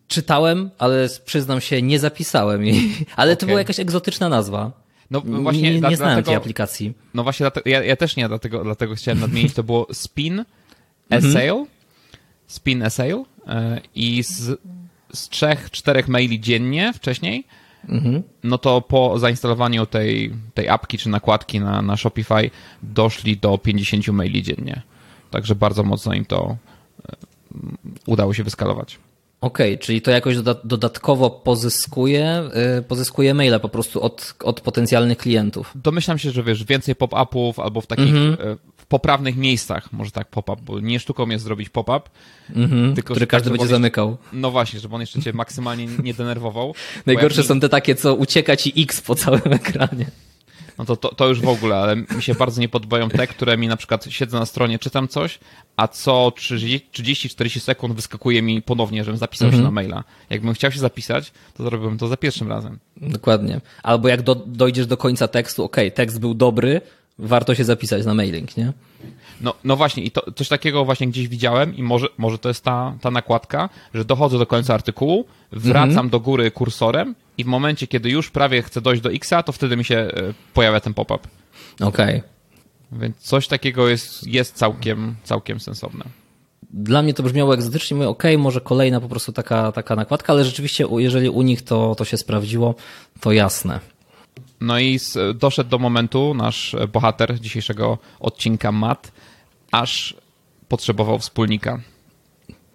[0.08, 2.92] czytałem, ale przyznam się, nie zapisałem jej.
[3.16, 3.40] Ale okay.
[3.40, 4.82] to była jakaś egzotyczna nazwa.
[5.10, 6.92] No właśnie, nie, nie dla, znałem dlatego, tej aplikacji.
[7.14, 10.44] No właśnie, ja, ja też nie, dlatego, dlatego chciałem nadmienić, to było Spin
[11.10, 11.66] Assail, mhm.
[12.46, 13.24] Spin Assail e,
[13.94, 14.60] i z,
[15.12, 17.44] z trzech, czterech maili dziennie wcześniej,
[17.88, 18.22] mhm.
[18.44, 22.50] no to po zainstalowaniu tej, tej apki czy nakładki na, na Shopify
[22.82, 24.82] doszli do 50 maili dziennie.
[25.30, 26.56] Także bardzo mocno im to
[27.08, 27.16] e,
[28.06, 28.98] udało się wyskalować.
[29.42, 32.42] Okej, okay, czyli to jakoś dodatkowo pozyskuje,
[32.76, 35.72] yy, pozyskuje maile po prostu od, od potencjalnych klientów.
[35.74, 38.56] Domyślam się, że wiesz, więcej pop-upów albo w takich mm -hmm.
[38.92, 42.10] Poprawnych miejscach, może tak pop-up, bo nie sztuką jest zrobić pop-up,
[42.54, 44.16] -hmm, tylko który każdy tak, będzie zamykał.
[44.32, 46.74] No właśnie, żeby on jeszcze cię maksymalnie nie denerwował.
[47.06, 50.06] Najgorsze są te takie, co ucieka ci X po całym ekranie
[50.78, 53.56] no to, to, to już w ogóle, ale mi się bardzo nie podobają te, które
[53.56, 55.38] mi na przykład siedzę na stronie, czytam coś,
[55.76, 59.60] a co 30-40 sekund wyskakuje mi ponownie, żebym zapisał mhm.
[59.60, 60.04] się na maila.
[60.30, 62.78] Jakbym chciał się zapisać, to zrobiłbym to za pierwszym razem.
[62.96, 63.60] Dokładnie.
[63.82, 66.80] Albo jak do, dojdziesz do końca tekstu, ok, tekst był dobry,
[67.22, 68.72] warto się zapisać na mailing, nie?
[69.40, 72.64] No, no właśnie, i to, coś takiego właśnie gdzieś widziałem i może, może to jest
[72.64, 76.10] ta, ta nakładka, że dochodzę do końca artykułu, wracam mhm.
[76.10, 79.76] do góry kursorem i w momencie, kiedy już prawie chcę dojść do X, to wtedy
[79.76, 80.10] mi się e,
[80.54, 81.28] pojawia ten pop-up.
[81.80, 82.18] Okej.
[82.18, 82.22] Okay.
[82.92, 86.04] Więc coś takiego jest, jest całkiem, całkiem sensowne.
[86.70, 90.32] Dla mnie to brzmiało egzotycznie, mówię, okej, okay, może kolejna po prostu taka, taka nakładka,
[90.32, 92.74] ale rzeczywiście, jeżeli u nich to, to się sprawdziło,
[93.20, 93.80] to jasne.
[94.62, 94.98] No i
[95.34, 99.12] doszedł do momentu nasz bohater dzisiejszego odcinka, Matt,
[99.72, 100.16] aż
[100.68, 101.80] potrzebował wspólnika.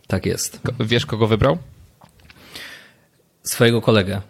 [0.07, 0.61] Tak jest.
[0.79, 1.57] Wiesz, kogo wybrał?
[3.43, 4.21] Swojego kolegę.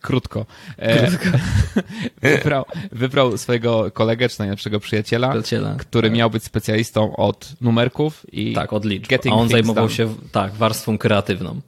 [0.00, 0.46] Krótko.
[0.76, 1.38] E, Krótko.
[2.22, 6.16] wybrał, wybrał swojego kolegę, czy najlepszego przyjaciela, przyjaciela który tak.
[6.18, 9.12] miał być specjalistą od numerków i Tak, od liczb.
[9.30, 9.96] A on zajmował done.
[9.96, 11.60] się tak, warstwą kreatywną.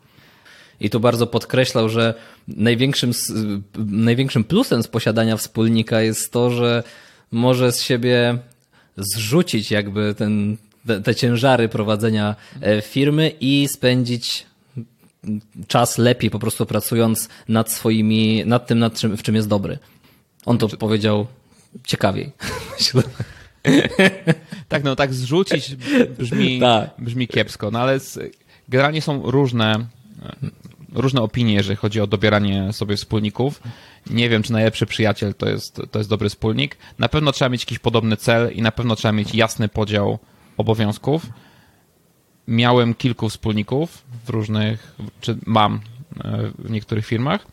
[0.80, 2.14] I tu bardzo podkreślał, że
[2.48, 3.12] największym,
[3.78, 6.82] największym plusem z posiadania wspólnika jest to, że
[7.32, 8.38] może z siebie
[8.96, 14.46] zrzucić jakby ten, te, te ciężary prowadzenia e, firmy i spędzić
[15.66, 19.78] czas lepiej po prostu pracując nad swoimi, nad tym, nad czym, w czym jest dobry.
[20.46, 21.26] On to powiedział
[21.84, 22.32] ciekawiej.
[24.68, 25.76] tak, no tak zrzucić
[26.18, 26.90] brzmi, tak.
[26.98, 28.18] brzmi kiepsko, no ale z,
[28.68, 29.86] generalnie są różne
[30.92, 33.62] różne opinie, jeżeli chodzi o dobieranie sobie wspólników.
[34.10, 36.76] Nie wiem, czy najlepszy przyjaciel to jest, to jest dobry wspólnik.
[36.98, 40.18] Na pewno trzeba mieć jakiś podobny cel i na pewno trzeba mieć jasny podział
[40.56, 41.26] obowiązków.
[42.48, 45.80] Miałem kilku wspólników w różnych, czy mam
[46.24, 47.46] e, w niektórych firmach.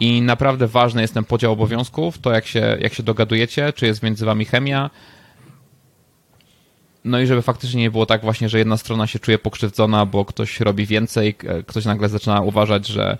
[0.00, 4.02] I naprawdę ważny jest ten podział obowiązków, to jak się, jak się dogadujecie, czy jest
[4.02, 4.90] między wami chemia,
[7.04, 10.24] no i żeby faktycznie nie było tak właśnie, że jedna strona się czuje pokrzywdzona, bo
[10.24, 11.34] ktoś robi więcej,
[11.66, 13.18] ktoś nagle zaczyna uważać, że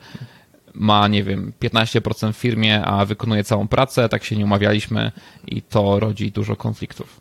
[0.74, 5.12] ma, nie wiem, 15% w firmie, a wykonuje całą pracę, tak się nie umawialiśmy
[5.46, 7.20] i to rodzi dużo konfliktów.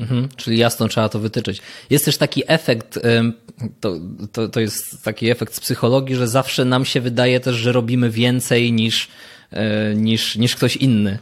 [0.00, 1.62] Mhm, czyli jasno trzeba to wytyczyć.
[1.90, 2.98] Jest też taki efekt,
[3.80, 3.94] to,
[4.32, 8.10] to, to jest taki efekt z psychologii, że zawsze nam się wydaje też, że robimy
[8.10, 9.08] więcej niż,
[9.50, 11.18] e, niż, niż ktoś inny.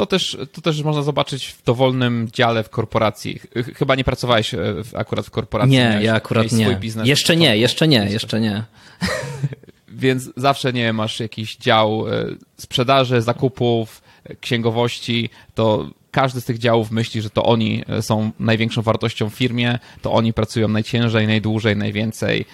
[0.00, 3.40] To też, to też można zobaczyć w dowolnym dziale w korporacji.
[3.74, 4.58] Chyba nie pracowałeś e,
[4.94, 5.72] akurat w korporacji.
[5.72, 6.78] Nie, ja akurat nie.
[7.04, 8.64] Jeszcze nie, jeszcze nie, jeszcze nie.
[9.88, 14.02] Więc zawsze nie masz jakiś dział e, sprzedaży, zakupów,
[14.40, 19.78] księgowości, to każdy z tych działów myśli, że to oni są największą wartością w firmie,
[20.02, 22.44] to oni pracują najciężej, najdłużej, najwięcej,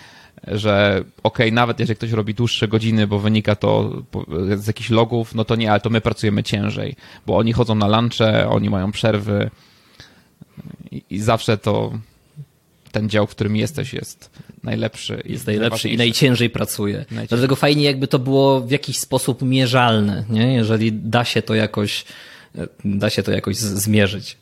[0.46, 4.02] że okej, okay, nawet jeżeli ktoś robi dłuższe godziny, bo wynika to
[4.56, 6.96] z jakichś logów, no to nie, ale to my pracujemy ciężej,
[7.26, 9.50] bo oni chodzą na lunche, oni mają przerwy
[10.90, 11.92] i, i zawsze to
[12.92, 14.30] ten dział, w którym jesteś, jest
[14.62, 15.22] najlepszy.
[15.24, 16.96] Jest najlepszy i najciężej pracuje.
[16.96, 17.28] Najciężej.
[17.28, 20.54] Dlatego fajnie jakby to było w jakiś sposób mierzalne, nie?
[20.54, 22.04] jeżeli da się to jakoś,
[22.84, 24.36] da się to jakoś zmierzyć.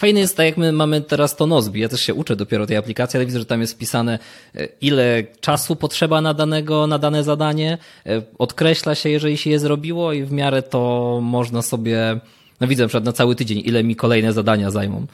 [0.00, 1.80] Fajne jest tak, jak my mamy teraz to Nozbi.
[1.80, 4.18] Ja też się uczę dopiero tej aplikacji, ale widzę, że tam jest wpisane,
[4.54, 7.78] e, ile czasu potrzeba na danego, na dane zadanie.
[8.06, 12.20] E, odkreśla się, jeżeli się je zrobiło i w miarę to można sobie,
[12.60, 15.06] no widzę na przykład na cały tydzień, ile mi kolejne zadania zajmą.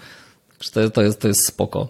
[0.73, 1.89] To, to, jest, to jest spoko.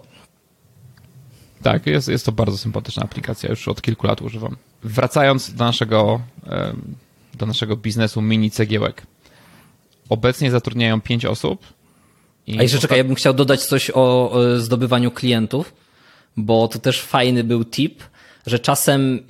[1.63, 4.57] Tak, jest, jest to bardzo sympatyczna aplikacja, już od kilku lat używam.
[4.83, 6.21] Wracając do naszego,
[7.35, 9.03] do naszego biznesu mini cegiełek.
[10.09, 11.76] Obecnie zatrudniają pięć osób.
[12.59, 15.75] A jeszcze czekaj, ja bym chciał dodać coś o zdobywaniu klientów,
[16.37, 18.03] bo to też fajny był tip,
[18.47, 19.27] że czasem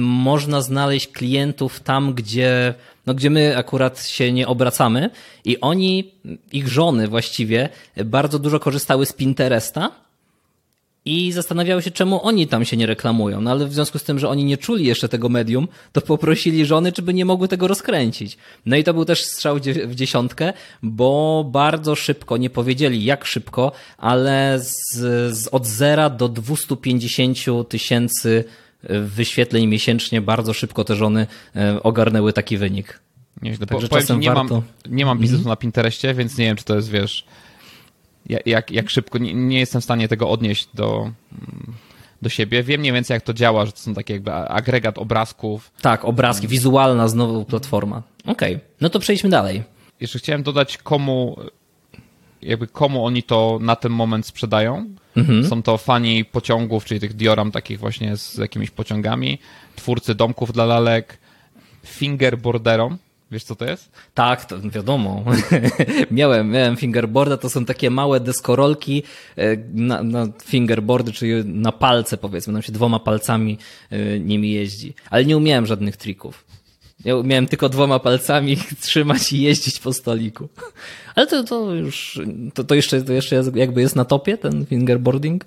[0.00, 2.74] można znaleźć klientów tam, gdzie,
[3.06, 5.10] no gdzie my akurat się nie obracamy
[5.44, 6.12] i oni,
[6.52, 7.68] ich żony właściwie,
[8.04, 10.05] bardzo dużo korzystały z Pinteresta
[11.06, 13.40] i zastanawiały się, czemu oni tam się nie reklamują.
[13.40, 16.66] No ale w związku z tym, że oni nie czuli jeszcze tego medium, to poprosili
[16.66, 18.38] żony, czy by nie mogły tego rozkręcić.
[18.66, 23.72] No i to był też strzał w dziesiątkę, bo bardzo szybko, nie powiedzieli jak szybko,
[23.98, 24.96] ale z,
[25.36, 27.38] z od zera do 250
[27.68, 28.44] tysięcy
[28.82, 33.00] e, wyświetleń miesięcznie bardzo szybko te żony e, ogarnęły taki wynik.
[33.42, 33.66] Nieźle.
[33.66, 34.54] Także czasem nie, warto...
[34.54, 34.62] mam,
[34.96, 35.50] nie mam biznesu mm -hmm.
[35.50, 37.24] na Pinterestie, więc nie wiem, czy to jest, wiesz,
[38.46, 41.10] jak, jak szybko, nie, nie jestem w stanie tego odnieść do,
[42.22, 42.62] do siebie.
[42.62, 45.72] Wiem mniej więcej, jak to działa, że to są takie jakby agregat obrazków.
[45.80, 48.02] Tak, obrazki, wizualna znowu platforma.
[48.26, 48.66] Okej, okay.
[48.80, 49.62] no to przejdźmy dalej.
[50.00, 51.36] Jeszcze chciałem dodać, komu,
[52.42, 54.86] jakby komu oni to na ten moment sprzedają.
[55.16, 55.46] Mhm.
[55.46, 59.38] Są to fani pociągów, czyli tych dioram takich właśnie z jakimiś pociągami,
[59.76, 61.18] twórcy domków dla lalek,
[61.84, 62.98] fingerboarderom,
[63.30, 63.90] Wiesz, co to jest?
[64.14, 65.24] Tak, to wiadomo.
[66.10, 69.02] miałem, miałem fingerboarda, to są takie małe deskorolki
[69.36, 73.58] e, na, na fingerboardy, czyli na palce powiedzmy, nam się dwoma palcami
[73.90, 74.94] e, nimi jeździ.
[75.10, 76.44] Ale nie umiałem żadnych trików.
[77.04, 80.48] Ja umiałem tylko dwoma palcami trzymać i jeździć po stoliku.
[81.14, 82.20] Ale to, to już,
[82.54, 85.44] to, to jeszcze, to jeszcze jakby jest na topie ten fingerboarding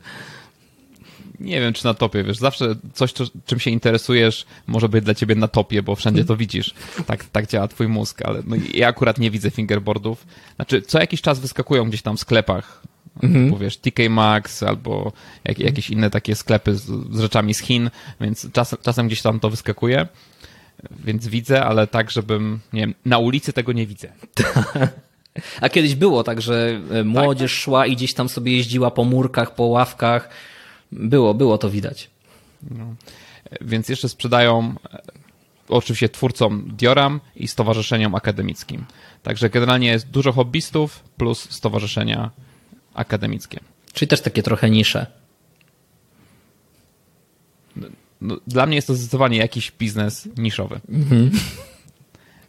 [1.40, 3.14] nie wiem, czy na topie, wiesz, zawsze coś,
[3.46, 6.74] czym się interesujesz, może być dla ciebie na topie, bo wszędzie to widzisz.
[7.08, 10.28] Tak, tak działa twój mózg, ale no, ja akurat nie widzę fingerboardów.
[10.56, 12.82] Znaczy, co jakiś czas wyskakują gdzieś tam w sklepach,
[13.24, 13.50] mhm.
[13.50, 15.12] bo wiesz, TK Maxx albo
[15.46, 17.90] jak, jakieś inne takie sklepy z, z rzeczami z Chin,
[18.22, 20.08] więc czas, czasem gdzieś tam to wyskakuje,
[21.06, 24.12] więc widzę, ale tak, żebym, nie wiem, na ulicy tego nie widzę.
[25.62, 27.60] A kiedyś było tak, że e, młodzież tak.
[27.60, 30.30] szła i gdzieś tam sobie jeździła po murkach, po ławkach,
[30.92, 32.10] było, było to widać.
[32.72, 32.96] No.
[33.62, 35.02] Więc jeszcze sprzedają e,
[35.70, 38.86] oczywiście twórcom Dioram i stowarzyszeniom akademickim.
[39.24, 42.32] Także generalnie jest dużo hobbystów plus stowarzyszenia
[42.94, 43.60] akademickie.
[43.94, 45.06] Czyli też takie trochę nisze.
[47.76, 47.88] No,
[48.22, 50.80] no, dla mnie jest to zdecydowanie jakiś biznes niszowy.
[50.90, 51.32] Mhm.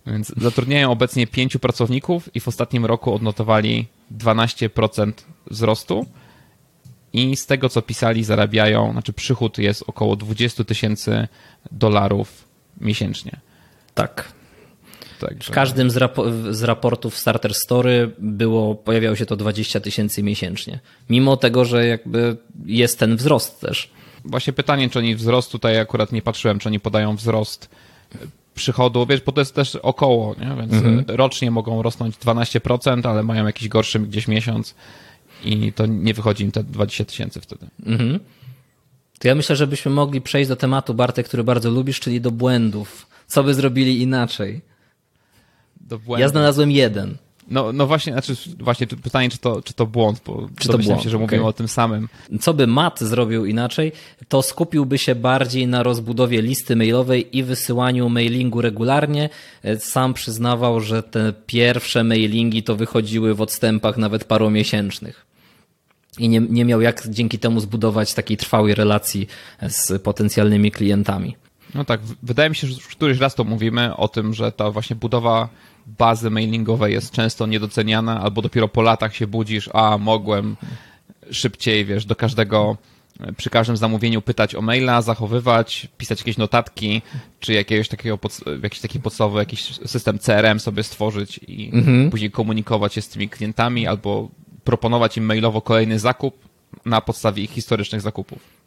[0.06, 3.86] Więc zatrudniają obecnie pięciu pracowników i w ostatnim roku odnotowali
[4.18, 5.12] 12%
[5.50, 6.06] wzrostu
[7.12, 11.28] i z tego, co pisali, zarabiają, znaczy przychód jest około 20 tysięcy
[11.72, 12.44] dolarów
[12.80, 13.40] miesięcznie.
[13.94, 14.32] Tak.
[15.20, 15.52] Także...
[15.52, 20.78] W każdym z, rapo z, raportów Starter Story było, pojawiało się to 20 tysięcy miesięcznie.
[21.10, 23.90] Mimo tego, że jakby jest ten wzrost też.
[24.24, 27.68] Właśnie pytanie, czy oni wzrost, tutaj akurat nie patrzyłem, czy oni podają wzrost
[28.54, 30.56] przychodu, wiesz, bo to jest też około, nie?
[30.56, 31.04] więc mhm.
[31.08, 34.74] rocznie mogą rosnąć 12%, ale mają jakiś gorszy gdzieś miesiąc
[35.44, 37.66] i to nie wychodzi im te 20 tysięcy wtedy.
[37.86, 38.20] Mhm.
[39.18, 43.06] To ja myślę, żebyśmy mogli przejść do tematu, Bartek, który bardzo lubisz, czyli do błędów.
[43.26, 44.60] Co by zrobili inaczej?
[45.80, 46.20] Do błędów.
[46.20, 47.16] Ja znalazłem jeden.
[47.50, 51.02] No, no właśnie, znaczy właśnie pytanie, czy to, czy to błąd, bo czy to błąd?
[51.02, 51.48] się, że mówimy okay.
[51.48, 52.08] o tym samym.
[52.40, 53.92] Co by Matt zrobił inaczej,
[54.28, 59.28] to skupiłby się bardziej na rozbudowie listy mailowej i wysyłaniu mailingu regularnie.
[59.78, 65.29] Sam przyznawał, że te pierwsze mailingi to wychodziły w odstępach nawet paromiesięcznych
[66.18, 69.28] i nie, nie miał jak dzięki temu zbudować takiej trwałej relacji
[69.68, 71.36] z potencjalnymi klientami.
[71.74, 74.96] No tak, wydaje mi się, że któryś raz to mówimy o tym, że ta właśnie
[74.96, 75.48] budowa
[75.86, 80.56] bazy mailingowej jest często niedoceniana, albo dopiero po latach się budzisz, a mogłem
[81.30, 82.76] szybciej, wiesz, do każdego
[83.36, 87.02] przy każdym zamówieniu pytać o maila, zachowywać, pisać jakieś notatki,
[87.40, 88.18] czy jakiegoś takiego,
[88.62, 92.10] jakiś taki podstawowy jakiś system CRM sobie stworzyć i mhm.
[92.10, 94.28] później komunikować się z tymi klientami albo
[94.64, 96.34] proponować im mailowo kolejny zakup
[96.84, 98.60] na podstawie ich historycznych zakupów.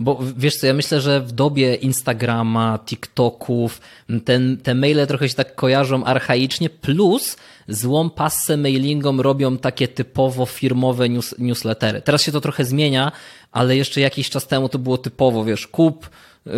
[0.00, 3.80] Bo wiesz co, ja myślę, że w dobie Instagrama, TikToków,
[4.24, 7.36] ten, te maile trochę się tak kojarzą archaicznie, plus
[7.68, 12.02] złą passę mailingom robią takie typowo firmowe news, newslettery.
[12.02, 13.12] Teraz się to trochę zmienia,
[13.52, 16.10] ale jeszcze jakiś czas temu to było typowo, wiesz, kup,
[16.46, 16.50] y,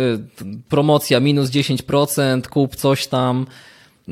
[0.69, 3.45] promocja minus 10%, kup coś tam.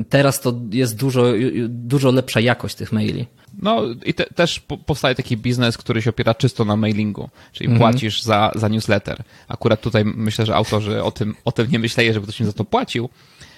[0.10, 1.24] Teraz to jest dużo,
[1.68, 3.28] dużo lepsza jakość tych maili.
[3.62, 7.80] No i te, też powstaje taki biznes, który się opiera czysto na mailingu, czyli mhm.
[7.80, 9.24] płacisz za, za newsletter.
[9.48, 12.54] Akurat tutaj myślę, że autorzy o tym, o tym nie myśleli, żeby ktoś im za
[12.54, 13.10] to płacił,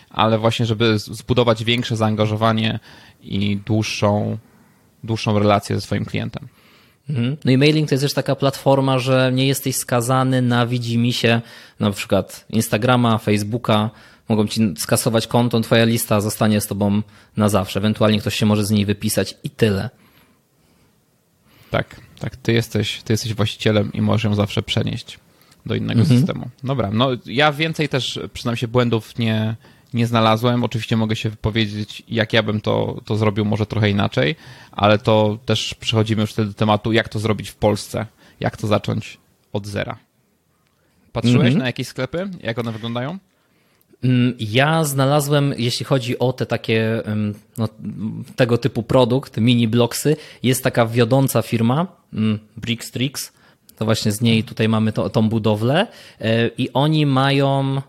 [0.10, 2.80] ale właśnie, żeby zbudować większe zaangażowanie
[3.21, 4.38] i dłuższą,
[5.04, 6.48] dłuższą relację ze swoim klientem.
[7.10, 7.38] Mhm.
[7.45, 11.41] No i mailing to jest też taka platforma, że nie jesteś skazany na widzimisię
[11.80, 13.89] na przykład Instagrama, Facebooka,
[14.30, 17.02] mogą ci skasować konto, twoja lista zostanie z tobą
[17.38, 17.80] na zawsze.
[17.80, 19.90] Ewentualnie ktoś się może z niej wypisać i tyle.
[21.72, 22.36] Tak, tak.
[22.36, 25.20] Ty jesteś, ty jesteś właścicielem i możesz ją zawsze przenieść
[25.66, 26.20] do innego mhm.
[26.20, 26.50] systemu.
[26.64, 29.56] Dobra, no ja więcej też, przyznam się, błędów nie,
[29.94, 30.64] nie znalazłem.
[30.64, 34.36] Oczywiście mogę się wypowiedzieć, jak ja bym to, to zrobił, może trochę inaczej,
[34.72, 38.06] ale to też przechodzimy już wtedy do tematu, jak to zrobić w Polsce,
[38.40, 39.18] jak to zacząć
[39.54, 39.98] od zera.
[41.12, 41.58] Patrzyłeś mhm.
[41.58, 42.30] na jakieś sklepy?
[42.44, 43.20] Jak one wyglądają?
[44.06, 47.02] Mm, ja znalazłem, jeśli chodzi o te takie
[47.58, 47.70] no,
[48.36, 53.32] tego typu produkt, mini bloksy, jest taka wiodąca firma, mm, Brickstrix,
[53.78, 55.88] to właśnie z niej tutaj mamy to, tą budowlę
[56.22, 57.82] e, i oni mają,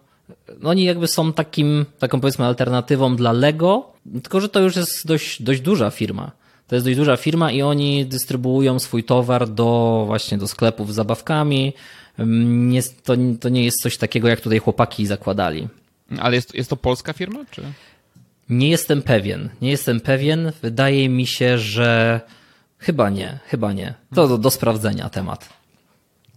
[0.61, 5.07] no oni jakby są takim, taką powiedzmy alternatywą dla Lego, tylko że to już jest
[5.07, 6.31] dość, dość duża firma.
[6.69, 10.95] To jest dość duża firma i oni dystrybuują swój towar do właśnie do sklepów z
[10.95, 11.73] zabawkami.
[12.19, 15.69] Nie, to, to nie jest coś takiego, jak tutaj chłopaki zakładali.
[16.19, 17.63] Ale jest, jest to polska firma, czy?
[18.49, 19.49] Nie jestem pewien.
[19.63, 20.53] Nie jestem pewien.
[20.63, 22.21] Wydaje mi się, że
[22.79, 23.95] chyba nie, chyba nie.
[24.15, 25.49] To do, do sprawdzenia temat.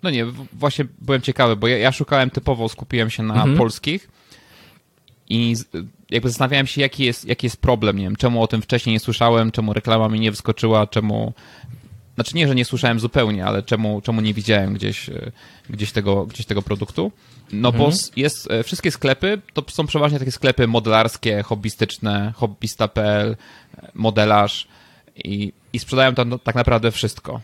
[0.03, 3.57] No nie, właśnie byłem ciekawy, bo ja, ja szukałem typowo, skupiłem się na mhm.
[3.57, 4.09] polskich
[5.29, 5.55] i
[6.09, 8.99] jakby zastanawiałem się, jaki jest, jaki jest problem, nie wiem, czemu o tym wcześniej nie
[8.99, 11.33] słyszałem, czemu reklama mi nie wyskoczyła, czemu,
[12.15, 15.31] znaczy nie, że nie słyszałem zupełnie, ale czemu, czemu nie widziałem gdzieś, e,
[15.69, 17.11] gdzieś, tego, gdzieś tego produktu.
[17.51, 17.91] No mhm.
[17.91, 23.35] bo jest, e, wszystkie sklepy to są przeważnie takie sklepy modelarskie, hobbystyczne, hobbysta.pl,
[23.77, 24.67] e, modelarz
[25.15, 27.41] i, i sprzedają tam no, tak naprawdę wszystko.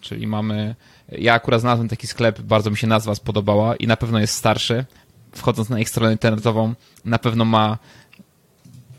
[0.00, 0.74] Czyli mamy,
[1.08, 4.84] ja akurat znalazłem taki sklep, bardzo mi się nazwa spodobała i na pewno jest starszy.
[5.32, 7.78] Wchodząc na ich stronę internetową, na pewno ma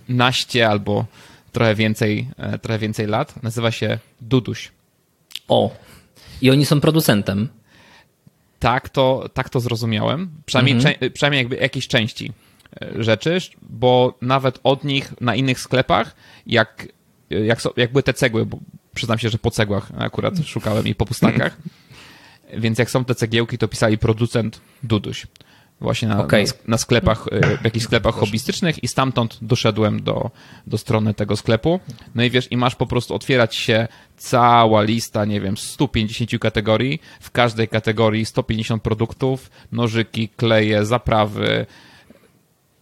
[0.09, 1.05] naście albo
[1.51, 2.27] trochę więcej,
[2.61, 3.43] trochę więcej lat.
[3.43, 4.71] Nazywa się Duduś.
[5.47, 5.71] O,
[6.41, 7.49] i oni są producentem.
[8.59, 10.29] Tak, to, tak to zrozumiałem.
[10.45, 10.95] Przynajmniej, mhm.
[10.99, 12.31] cze, przynajmniej jakby jakiejś części
[12.81, 16.15] e, rzeczy, bo nawet od nich na innych sklepach,
[16.47, 16.87] jak,
[17.29, 18.59] jak, so, jak były te cegły, bo
[18.95, 21.57] przyznam się, że po cegłach akurat szukałem i po pustakach,
[22.63, 25.27] więc jak są te cegiełki, to pisali producent Duduś
[25.81, 26.43] właśnie na, okay.
[26.43, 30.31] na, na, sklepach, e, w jakichś sklepach hobbystycznych i stamtąd doszedłem do,
[30.67, 31.79] do strony tego sklepu.
[32.15, 33.87] No i wiesz, i masz po prostu otwierać się
[34.17, 41.65] cała lista, nie wiem, 150 kategorii, w każdej kategorii 150 produktów, nożyki, kleje, zaprawy,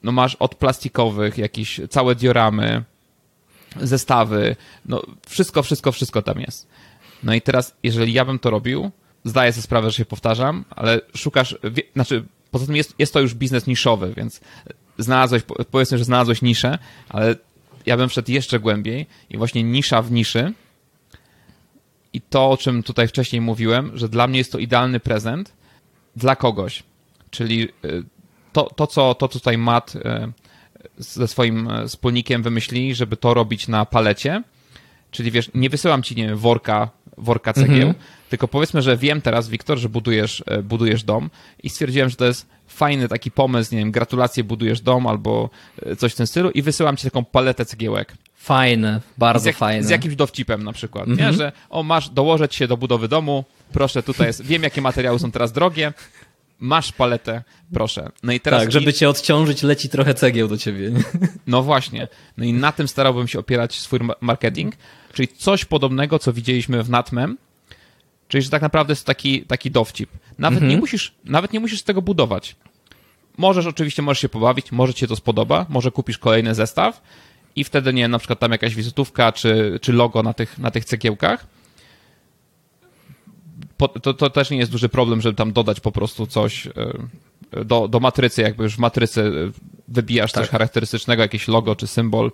[0.04, 2.84] no masz od plastikowych jakieś całe dioramy,
[3.82, 4.56] zestawy,
[4.86, 6.68] no wszystko, wszystko, wszystko tam jest.
[7.24, 8.92] No i teraz, jeżeli ja bym to robił,
[9.24, 11.58] zdaję sobie sprawę, że się powtarzam, ale szukasz,
[11.94, 14.42] znaczy Poza tym jest, jest to już biznes niszowy, więc
[14.98, 16.78] znalazłeś, powiedzmy, że znalazłeś niszę,
[17.10, 17.36] ale
[17.86, 20.54] ja bym wszedł jeszcze głębiej i właśnie nisza w niszy
[22.14, 25.54] i to, o czym tutaj wcześniej mówiłem, że dla mnie jest to idealny prezent
[26.16, 26.84] dla kogoś.
[27.30, 28.04] Czyli y,
[28.54, 30.00] to, to, co, to co tutaj Matt y,
[30.98, 34.44] ze swoim y, wspólnikiem wymyślili, żeby to robić na palecie,
[35.12, 37.96] czyli wiesz, nie wysyłam ci, nie wiem, worka, worka cegieł, mhm.
[38.36, 41.30] Tylko powiedzmy, że wiem teraz, Wiktor, że budujesz, e, budujesz dom
[41.64, 45.50] i stwierdziłem, że to jest fajny taki pomysł, nie wiem, gratulacje, budujesz dom albo
[45.86, 48.14] e, coś w tym stylu i wysyłam ci taką paletę cegiełek.
[48.36, 49.84] Fajne, bardzo z fajne.
[49.84, 51.14] Z jakimś dowcipem na przykład, nie?
[51.14, 51.36] Mhm.
[51.36, 55.32] Że o, masz dołożyć się do budowy domu, proszę, tutaj jest, wiem jakie materiały są
[55.32, 55.94] teraz drogie,
[56.60, 57.44] masz paletę,
[57.74, 58.10] proszę.
[58.24, 58.62] No i teraz...
[58.62, 60.92] Tak, żeby cię odciążyć, leci trochę cegieł do ciebie.
[61.48, 62.08] No właśnie.
[62.38, 64.74] No i na tym starałbym się opierać swój marketing,
[65.14, 67.38] czyli coś podobnego, co widzieliśmy w Natmem,
[68.28, 70.10] Czyli, że tak naprawdę jest taki, taki dowcip.
[70.38, 70.72] Nawet, mhm.
[70.72, 72.56] nie musisz, nawet nie musisz tego budować.
[73.38, 77.02] Możesz oczywiście, możesz się pobawić, może ci się to spodoba, może kupisz kolejny zestaw
[77.56, 80.86] i wtedy, nie na przykład tam jakaś wizytówka czy, czy logo na tych, na tych
[80.86, 81.48] cegiełkach.
[84.02, 86.68] to, to też nie jest duży problem, żeby tam dodać po prostu coś
[87.66, 89.52] do, do matrycy, jakby już w matrycy
[89.88, 90.44] wybijasz tak.
[90.44, 92.32] coś charakterystycznego, jakieś logo czy symbol,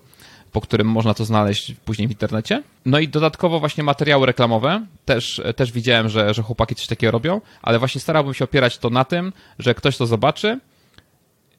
[0.52, 2.64] po którym można to znaleźć później w internecie.
[2.86, 4.86] No i dodatkowo właśnie materiały reklamowe.
[5.06, 8.90] Też, też widziałem, że, że chłopaki coś takiego robią, ale właśnie starałbym się opierać to
[8.90, 10.60] na tym, że ktoś to zobaczy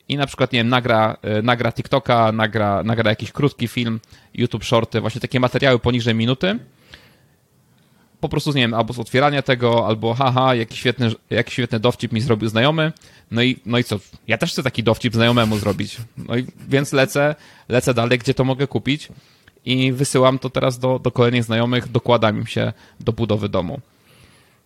[0.09, 4.01] i na przykład, nie wiem, nagra, e, nagra TikToka, nagra, nagra jakiś krótki film,
[4.35, 6.59] YouTube Shorty, właśnie takie materiały poniżej minuty.
[8.23, 12.13] Po prostu, nie wiem, albo z otwierania tego, albo haha, jaki świetny, jaki świetny dowcip
[12.13, 12.93] mi zrobił znajomy.
[13.31, 13.99] No i, no i co?
[14.29, 15.97] Ja też chcę taki dowcip znajomemu zrobić.
[16.17, 17.35] No i więc lecę,
[17.69, 19.09] lecę dalej, gdzie to mogę kupić
[19.65, 23.81] i wysyłam to teraz do, do kolejnych znajomych, dokładam im się do budowy domu.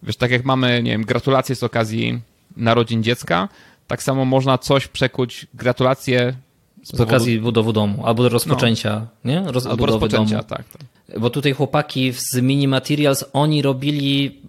[0.03, 2.21] Wiesz, tak jak mamy, nie wiem, gratulacje z okazji
[2.57, 3.49] narodzin dziecka,
[3.87, 6.35] tak samo można coś przekuć, gratulacje
[6.87, 9.31] z, z okazji budowy domu, albo rozpoczęcia, no.
[9.31, 9.53] nie?
[9.53, 10.49] Roz, albo rozpoczęcia, domu.
[10.49, 11.21] tak, tak.
[11.21, 14.41] Bo tutaj chłopaki z Mini Materials, oni robili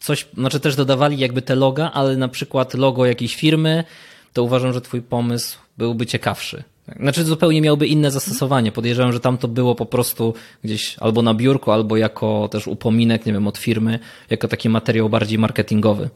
[0.00, 3.84] coś, znaczy też dodawali jakby te loga, ale na przykład logo jakiejś firmy,
[4.32, 6.62] to uważam, że twój pomysł byłby ciekawszy.
[7.00, 8.72] Znaczy zupełnie miałby inne zastosowanie.
[8.72, 10.34] Podejrzewam, że tam to było po prostu
[10.64, 13.98] gdzieś albo na biurku, albo jako też upominek, nie wiem, od firmy,
[14.30, 16.10] jako taki materiał bardziej marketingowy.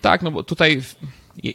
[0.00, 0.82] Tak, no bo tutaj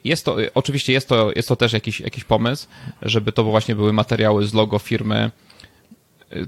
[0.04, 2.68] jest to, oczywiście jest to, jest to też jakiś, jakiś pomysł,
[3.02, 5.32] żeby to właśnie były materiały z logo firmy.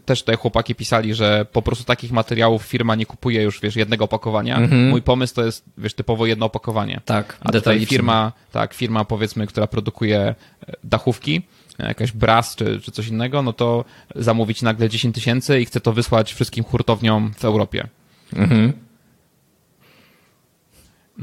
[0.06, 4.06] Też tutaj chłopaki pisali, że po prostu takich materiałów firma nie kupuje już, wiesz, jednego
[4.06, 4.58] opakowania.
[4.58, 4.90] Mhm.
[4.90, 7.02] Mój pomysł to jest, wiesz, typowo jedno opakowanie.
[7.06, 10.36] Tak, A tutaj firma, tak, firma powiedzmy, która produkuje e,
[10.84, 11.42] dachówki,
[11.80, 15.94] jakaś Bras czy, czy coś innego, no to zamówić nagle 10 tysięcy i chce to
[15.94, 17.88] wysłać wszystkim hurtowniom w Europie.
[18.36, 18.74] Mhm.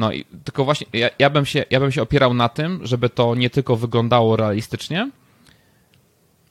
[0.01, 3.09] No i tylko właśnie ja, ja, bym się, ja bym się opierał na tym, żeby
[3.09, 5.11] to nie tylko wyglądało realistycznie,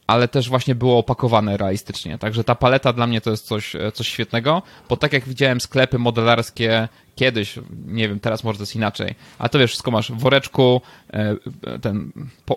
[0.08, 2.18] ale też właśnie było opakowane realistycznie.
[2.18, 6.00] Także ta paleta dla mnie to jest coś, coś świetnego, bo tak jak widziałem sklepy
[6.00, 10.18] modelarskie kiedyś, nie wiem, teraz może to jest inaczej, ale to wiesz, wszystko masz w
[10.18, 10.82] woreczku,
[11.14, 11.36] e,
[11.82, 12.12] ten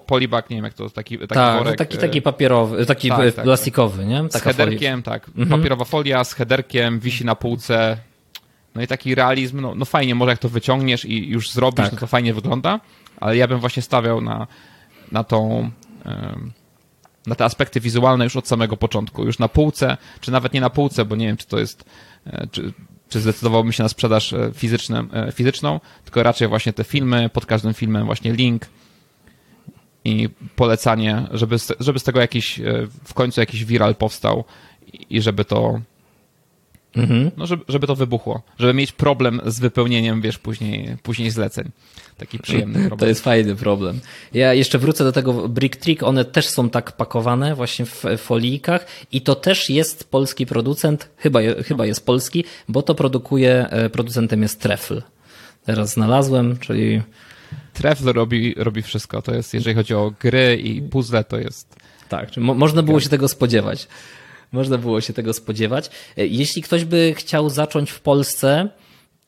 [0.06, 1.78] polibak, nie wiem jak to, taki, taki tak, worek.
[1.78, 4.22] taki, taki e, papierowy, taki tak, tak, plastikowy, nie?
[4.22, 5.20] Taka z headerkiem, folia.
[5.20, 5.48] tak, mhm.
[5.48, 7.96] papierowa folia z headerkiem, wisi na półce,
[8.74, 11.92] no i taki realizm, no, no fajnie, może jak to wyciągniesz i już zrobisz, tak.
[11.92, 12.80] no to fajnie wygląda,
[13.20, 14.46] ale ja bym właśnie stawiał na,
[15.12, 15.70] na tą,
[17.26, 20.70] na te aspekty wizualne już od samego początku, już na półce, czy nawet nie na
[20.70, 21.84] półce, bo nie wiem, czy to jest,
[22.26, 22.72] e, czy,
[23.08, 27.46] czy zdecydowałbym się na sprzedaż e, fizyczną, e, fizyczną, tylko raczej właśnie te filmy, pod
[27.46, 28.66] każdym filmem właśnie link
[30.04, 32.60] i polecanie, żeby, żeby z tego jakiś,
[33.04, 34.44] w końcu jakiś viral powstał
[35.10, 35.80] i żeby to
[36.96, 37.30] Mhm.
[37.36, 38.42] No, żeby, żeby to wybuchło.
[38.58, 41.70] Żeby mieć problem z wypełnieniem, wiesz, później, później zleceń.
[42.16, 42.98] Taki przyjemny problem.
[42.98, 44.00] To jest fajny problem.
[44.34, 46.02] Ja jeszcze wrócę do tego Brick Trick.
[46.02, 51.40] One też są tak pakowane właśnie w folijkach i to też jest polski producent, chyba,
[51.66, 55.02] chyba jest polski, bo to produkuje, e, producentem jest Treffle.
[55.64, 57.02] Teraz znalazłem, czyli...
[57.72, 59.22] Treffle robi, robi wszystko.
[59.22, 61.76] To jest, jeżeli chodzi o gry i puzzle, to jest...
[62.08, 63.88] Tak, mo można było się tego spodziewać.
[64.52, 65.90] Można było się tego spodziewać.
[66.16, 68.68] E, jeśli ktoś by chciał zacząć w Polsce,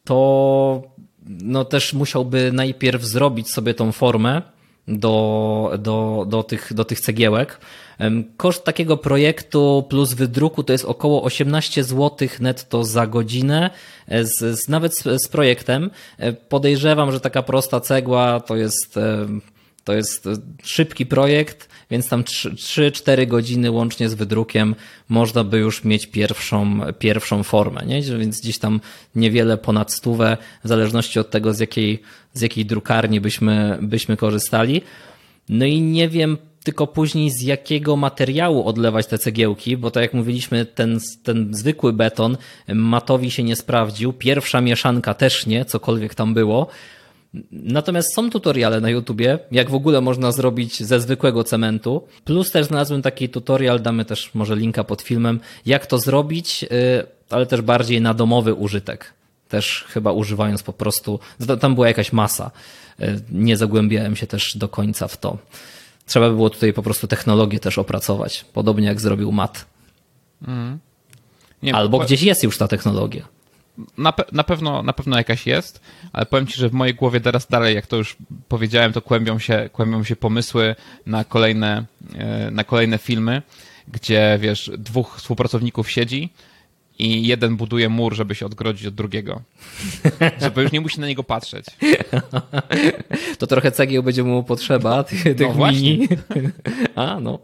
[0.05, 0.83] to
[1.27, 4.43] no też musiałby najpierw zrobić sobie tą formę
[4.89, 7.61] do, do, do, tych, do tych cegiełek.
[8.37, 13.71] Koszt takiego projektu plus wydruku to jest około 18 zł netto za godzinę,
[14.09, 15.91] e, z, z, nawet z, z projektem.
[16.19, 18.99] E, podejrzewam, że taka prosta cegła to jest,
[19.85, 20.29] to jest
[20.63, 24.75] szybki projekt więc tam 3-4 godziny łącznie z wydrukiem
[25.09, 28.03] można by już mieć pierwszą, pierwszą formę, nie?
[28.03, 28.81] więc gdzieś tam
[29.15, 34.83] niewiele ponad stówę, w zależności od tego z jakiej, z jakiej drukarni byśmy, byśmy korzystali.
[35.49, 40.15] No i nie wiem tylko później z jakiego materiału odlewać te cegiełki, bo tak jak
[40.15, 42.37] mówiliśmy, ten, ten zwykły beton
[42.69, 46.69] matowi się nie sprawdził, pierwsza mieszanka też nie, cokolwiek tam było.
[47.53, 52.07] Natomiast są tutoriale na YouTubie, jak w ogóle można zrobić ze zwykłego cementu.
[52.25, 56.67] Plus też znalazłem taki tutorial, damy też może linka pod filmem, jak to zrobić, y,
[57.31, 59.13] ale też bardziej na domowy użytek.
[59.49, 61.21] Też chyba używając po prostu,
[61.61, 62.51] tam była jakaś masa.
[63.01, 65.39] Y, nie zagłębiałem się też do końca w to.
[66.07, 69.65] Trzeba by było tutaj po prostu technologię też opracować, podobnie jak zrobił Matt.
[70.49, 70.79] Mm.
[71.63, 72.05] Nie, Albo bo...
[72.05, 73.29] gdzieś jest już ta technologia.
[73.99, 75.81] Na, pe na, pewno, na pewno jakaś jest,
[76.13, 78.17] ale powiem Ci, że w mojej głowie teraz dalej, jak to już
[78.49, 83.43] powiedziałem, to kłębią się, kłębią się pomysły na kolejne, e, na kolejne filmy,
[83.89, 86.31] gdzie wiesz, dwóch współpracowników siedzi
[86.99, 89.41] i jeden buduje mur, żeby się odgrodzić od drugiego.
[90.43, 91.67] Żeby już nie musi na niego patrzeć.
[93.39, 95.99] To trochę cegieł będzie mu potrzeba, tych, tych no właśnie.
[96.95, 97.39] A, no.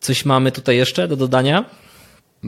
[0.00, 1.64] Coś mamy tutaj jeszcze do dodania?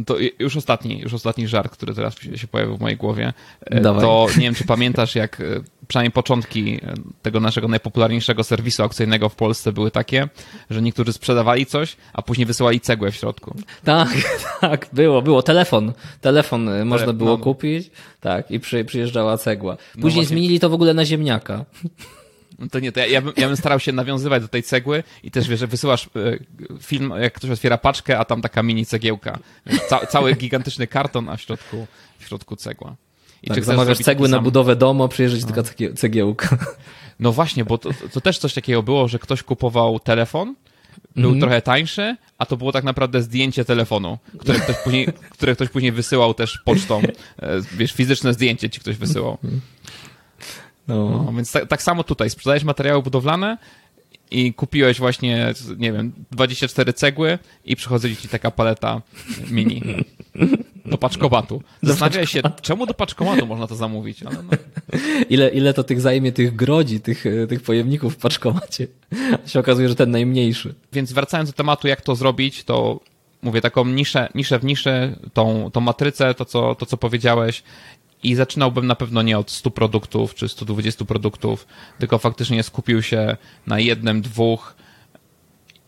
[0.06, 3.32] To już ostatni, już ostatni żart, który teraz się pojawił w mojej głowie.
[3.66, 4.02] E, Dawaj.
[4.02, 5.44] To nie wiem, czy pamiętasz, jak e,
[5.88, 10.28] przynajmniej początki e, tego naszego najpopularniejszego serwisu aukcyjnego w Polsce były takie,
[10.70, 13.56] że niektórzy sprzedawali coś, a później wysyłali cegłę w środku.
[13.84, 14.08] Tak,
[14.60, 15.42] tak, było, było.
[15.42, 15.92] Telefon.
[16.20, 17.38] Telefon można było no.
[17.38, 17.90] kupić,
[18.20, 19.76] tak, i przy, przyjeżdżała cegła.
[19.96, 21.64] No później no zmienili to w ogóle na ziemniaka.
[22.58, 25.02] No to nie, to ja, ja, bym, ja bym starał się nawiązywać do tej cegły
[25.22, 26.08] i też wiesz, że wysyłasz e,
[26.80, 29.38] film, jak ktoś otwiera paczkę, a tam taka mini cegiełka.
[29.88, 31.86] Ca, cały gigantyczny karton, a w środku,
[32.18, 32.96] w środku cegła.
[33.42, 35.62] I tak, czy zamawiasz cegły na budowę domu, przyjeżdżać no.
[35.62, 36.58] taka cegiełka.
[37.20, 40.54] No właśnie, bo to, to też coś takiego było, że ktoś kupował telefon,
[41.16, 41.40] był mm -hmm.
[41.40, 45.92] trochę tańszy, a to było tak naprawdę zdjęcie telefonu, które ktoś później, które ktoś później
[45.92, 47.02] wysyłał też pocztą.
[47.42, 49.38] E, wiesz, fizyczne zdjęcie ci ktoś wysyłał.
[50.88, 51.22] No.
[51.26, 53.58] no więc tak, tak, samo tutaj, sprzedajesz materiały budowlane
[54.30, 59.02] i kupiłeś właśnie, nie wiem, 24 cegły i przychodzi ci taka paleta
[59.50, 59.82] mini
[60.90, 61.62] do paczkomatu.
[61.82, 64.22] Zastanawiaj się, czemu do paczkomatu można to zamówić.
[64.22, 64.30] No.
[65.30, 68.86] ile, ile to tych zajmie tych grodzi, tych, tych pojemników w paczkomacie.
[69.46, 70.74] się okazuje, że ten najmniejszy.
[70.92, 73.00] Więc wracając do tematu, jak to zrobić, to
[73.42, 77.62] mówię, taką niszę, niszę w niszę, tą, tą matrycę, to co, to co powiedziałeś
[78.22, 81.66] i zaczynałbym na pewno nie od 100 produktów czy 120 produktów,
[81.98, 83.36] tylko faktycznie skupił się
[83.66, 84.74] na jednym, dwóch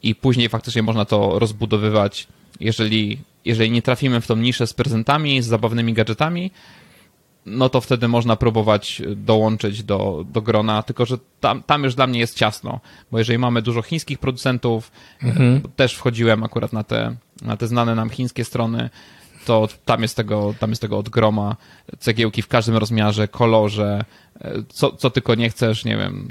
[0.03, 2.26] i później faktycznie można to rozbudowywać.
[2.61, 6.51] Jeżeli, jeżeli nie trafimy w tą niszę z prezentami, z zabawnymi gadżetami,
[7.47, 12.07] no to wtedy można próbować dołączyć do, do grona, tylko że tam, tam już dla
[12.07, 15.61] mnie jest ciasno, bo jeżeli mamy dużo chińskich producentów, mhm.
[15.76, 18.91] też wchodziłem akurat na te, na te znane nam chińskie strony,
[19.49, 21.57] to tam jest tego, tam jest tego od groma.
[21.99, 24.05] Cegiełki w każdym rozmiarze, kolorze,
[24.69, 26.29] co, co tylko nie chcesz, nie wiem,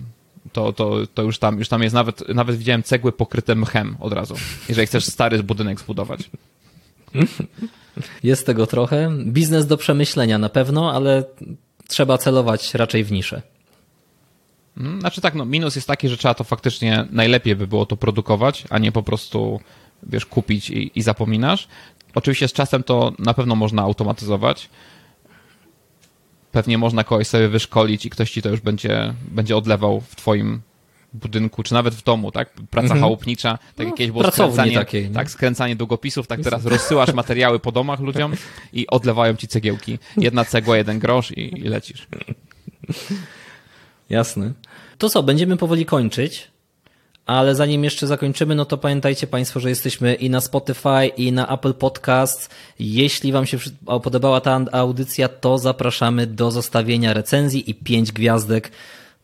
[0.54, 4.14] to, to, to już, tam, już tam jest nawet, nawet widziałem cegły pokryte mchem od
[4.14, 4.36] razu,
[4.70, 6.30] jeżeli chcesz stary budynek zbudować.
[8.24, 9.12] Jest tego trochę.
[9.26, 11.24] Biznes do przemyślenia na pewno, ale
[11.88, 13.42] trzeba celować raczej w niszę.
[14.78, 17.98] Mm, znaczy tak, no minus jest taki, że trzeba to faktycznie najlepiej by było to
[17.98, 19.60] produkować, a nie po prostu
[20.04, 21.68] wiesz, kupić i, i zapominasz.
[22.18, 24.70] Oczywiście z czasem to na pewno można automatyzować.
[26.52, 30.62] Pewnie można kogoś sobie wyszkolić i ktoś ci to już będzie, będzie odlewał w twoim
[31.14, 32.54] budynku, czy nawet w domu, tak?
[32.70, 33.00] Praca -hmm.
[33.00, 37.72] chałupnicza, tak no, jakieś było skręcanie, takiej, tak, skręcanie długopisów, tak teraz rozsyłasz materiały po
[37.72, 38.34] domach ludziom
[38.74, 40.00] i odlewają ci cegiełki.
[40.18, 42.08] Jedna cegła, jeden grosz i, i lecisz.
[44.10, 44.54] Jasne.
[44.98, 46.52] To co, będziemy powoli kończyć.
[47.28, 51.48] Ale zanim jeszcze zakończymy, no to pamiętajcie Państwo, że jesteśmy i na Spotify, i na
[51.48, 52.50] Apple Podcast.
[52.80, 53.58] Jeśli Wam się
[54.04, 58.72] podobała ta audycja, to zapraszamy do zostawienia recenzji i pięć gwiazdek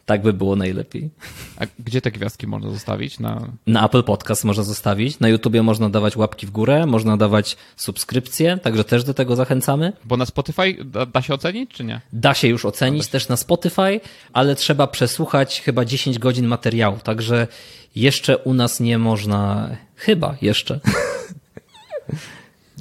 [0.06, 1.10] tak by było najlepiej.
[1.58, 3.20] A gdzie te gwiazdki można zostawić?
[3.20, 7.58] Na, na Apple Podcast można zostawić, na YouTubie można dawać łapki w górę, można dawać
[7.76, 9.94] subskrypcje, także też do tego zachęcamy.
[10.06, 12.02] Bo na Spotify da, da się ocenić, czy nie?
[12.14, 14.00] Da się już ocenić też na Spotify,
[14.34, 17.48] ale trzeba przesłuchać chyba 10 godzin materiału, także
[17.96, 20.80] jeszcze u nas nie można, chyba jeszcze.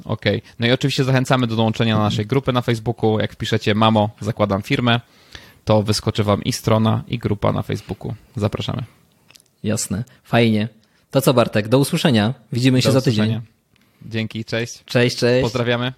[0.05, 0.37] Okej.
[0.37, 0.51] Okay.
[0.59, 3.19] No i oczywiście zachęcamy do dołączenia na naszej grupy na Facebooku.
[3.19, 4.99] Jak wpiszecie mamo, zakładam firmę
[5.65, 8.13] to wyskoczy wam i strona, i grupa na Facebooku.
[8.35, 8.83] Zapraszamy.
[9.63, 10.03] Jasne.
[10.23, 10.69] Fajnie.
[11.11, 12.33] To co Bartek, do usłyszenia.
[12.51, 13.27] Widzimy do się usłyszenia.
[13.27, 13.41] za tydzień.
[14.11, 14.83] Dzięki, cześć.
[14.85, 15.43] Cześć, cześć.
[15.43, 15.93] Pozdrawiamy.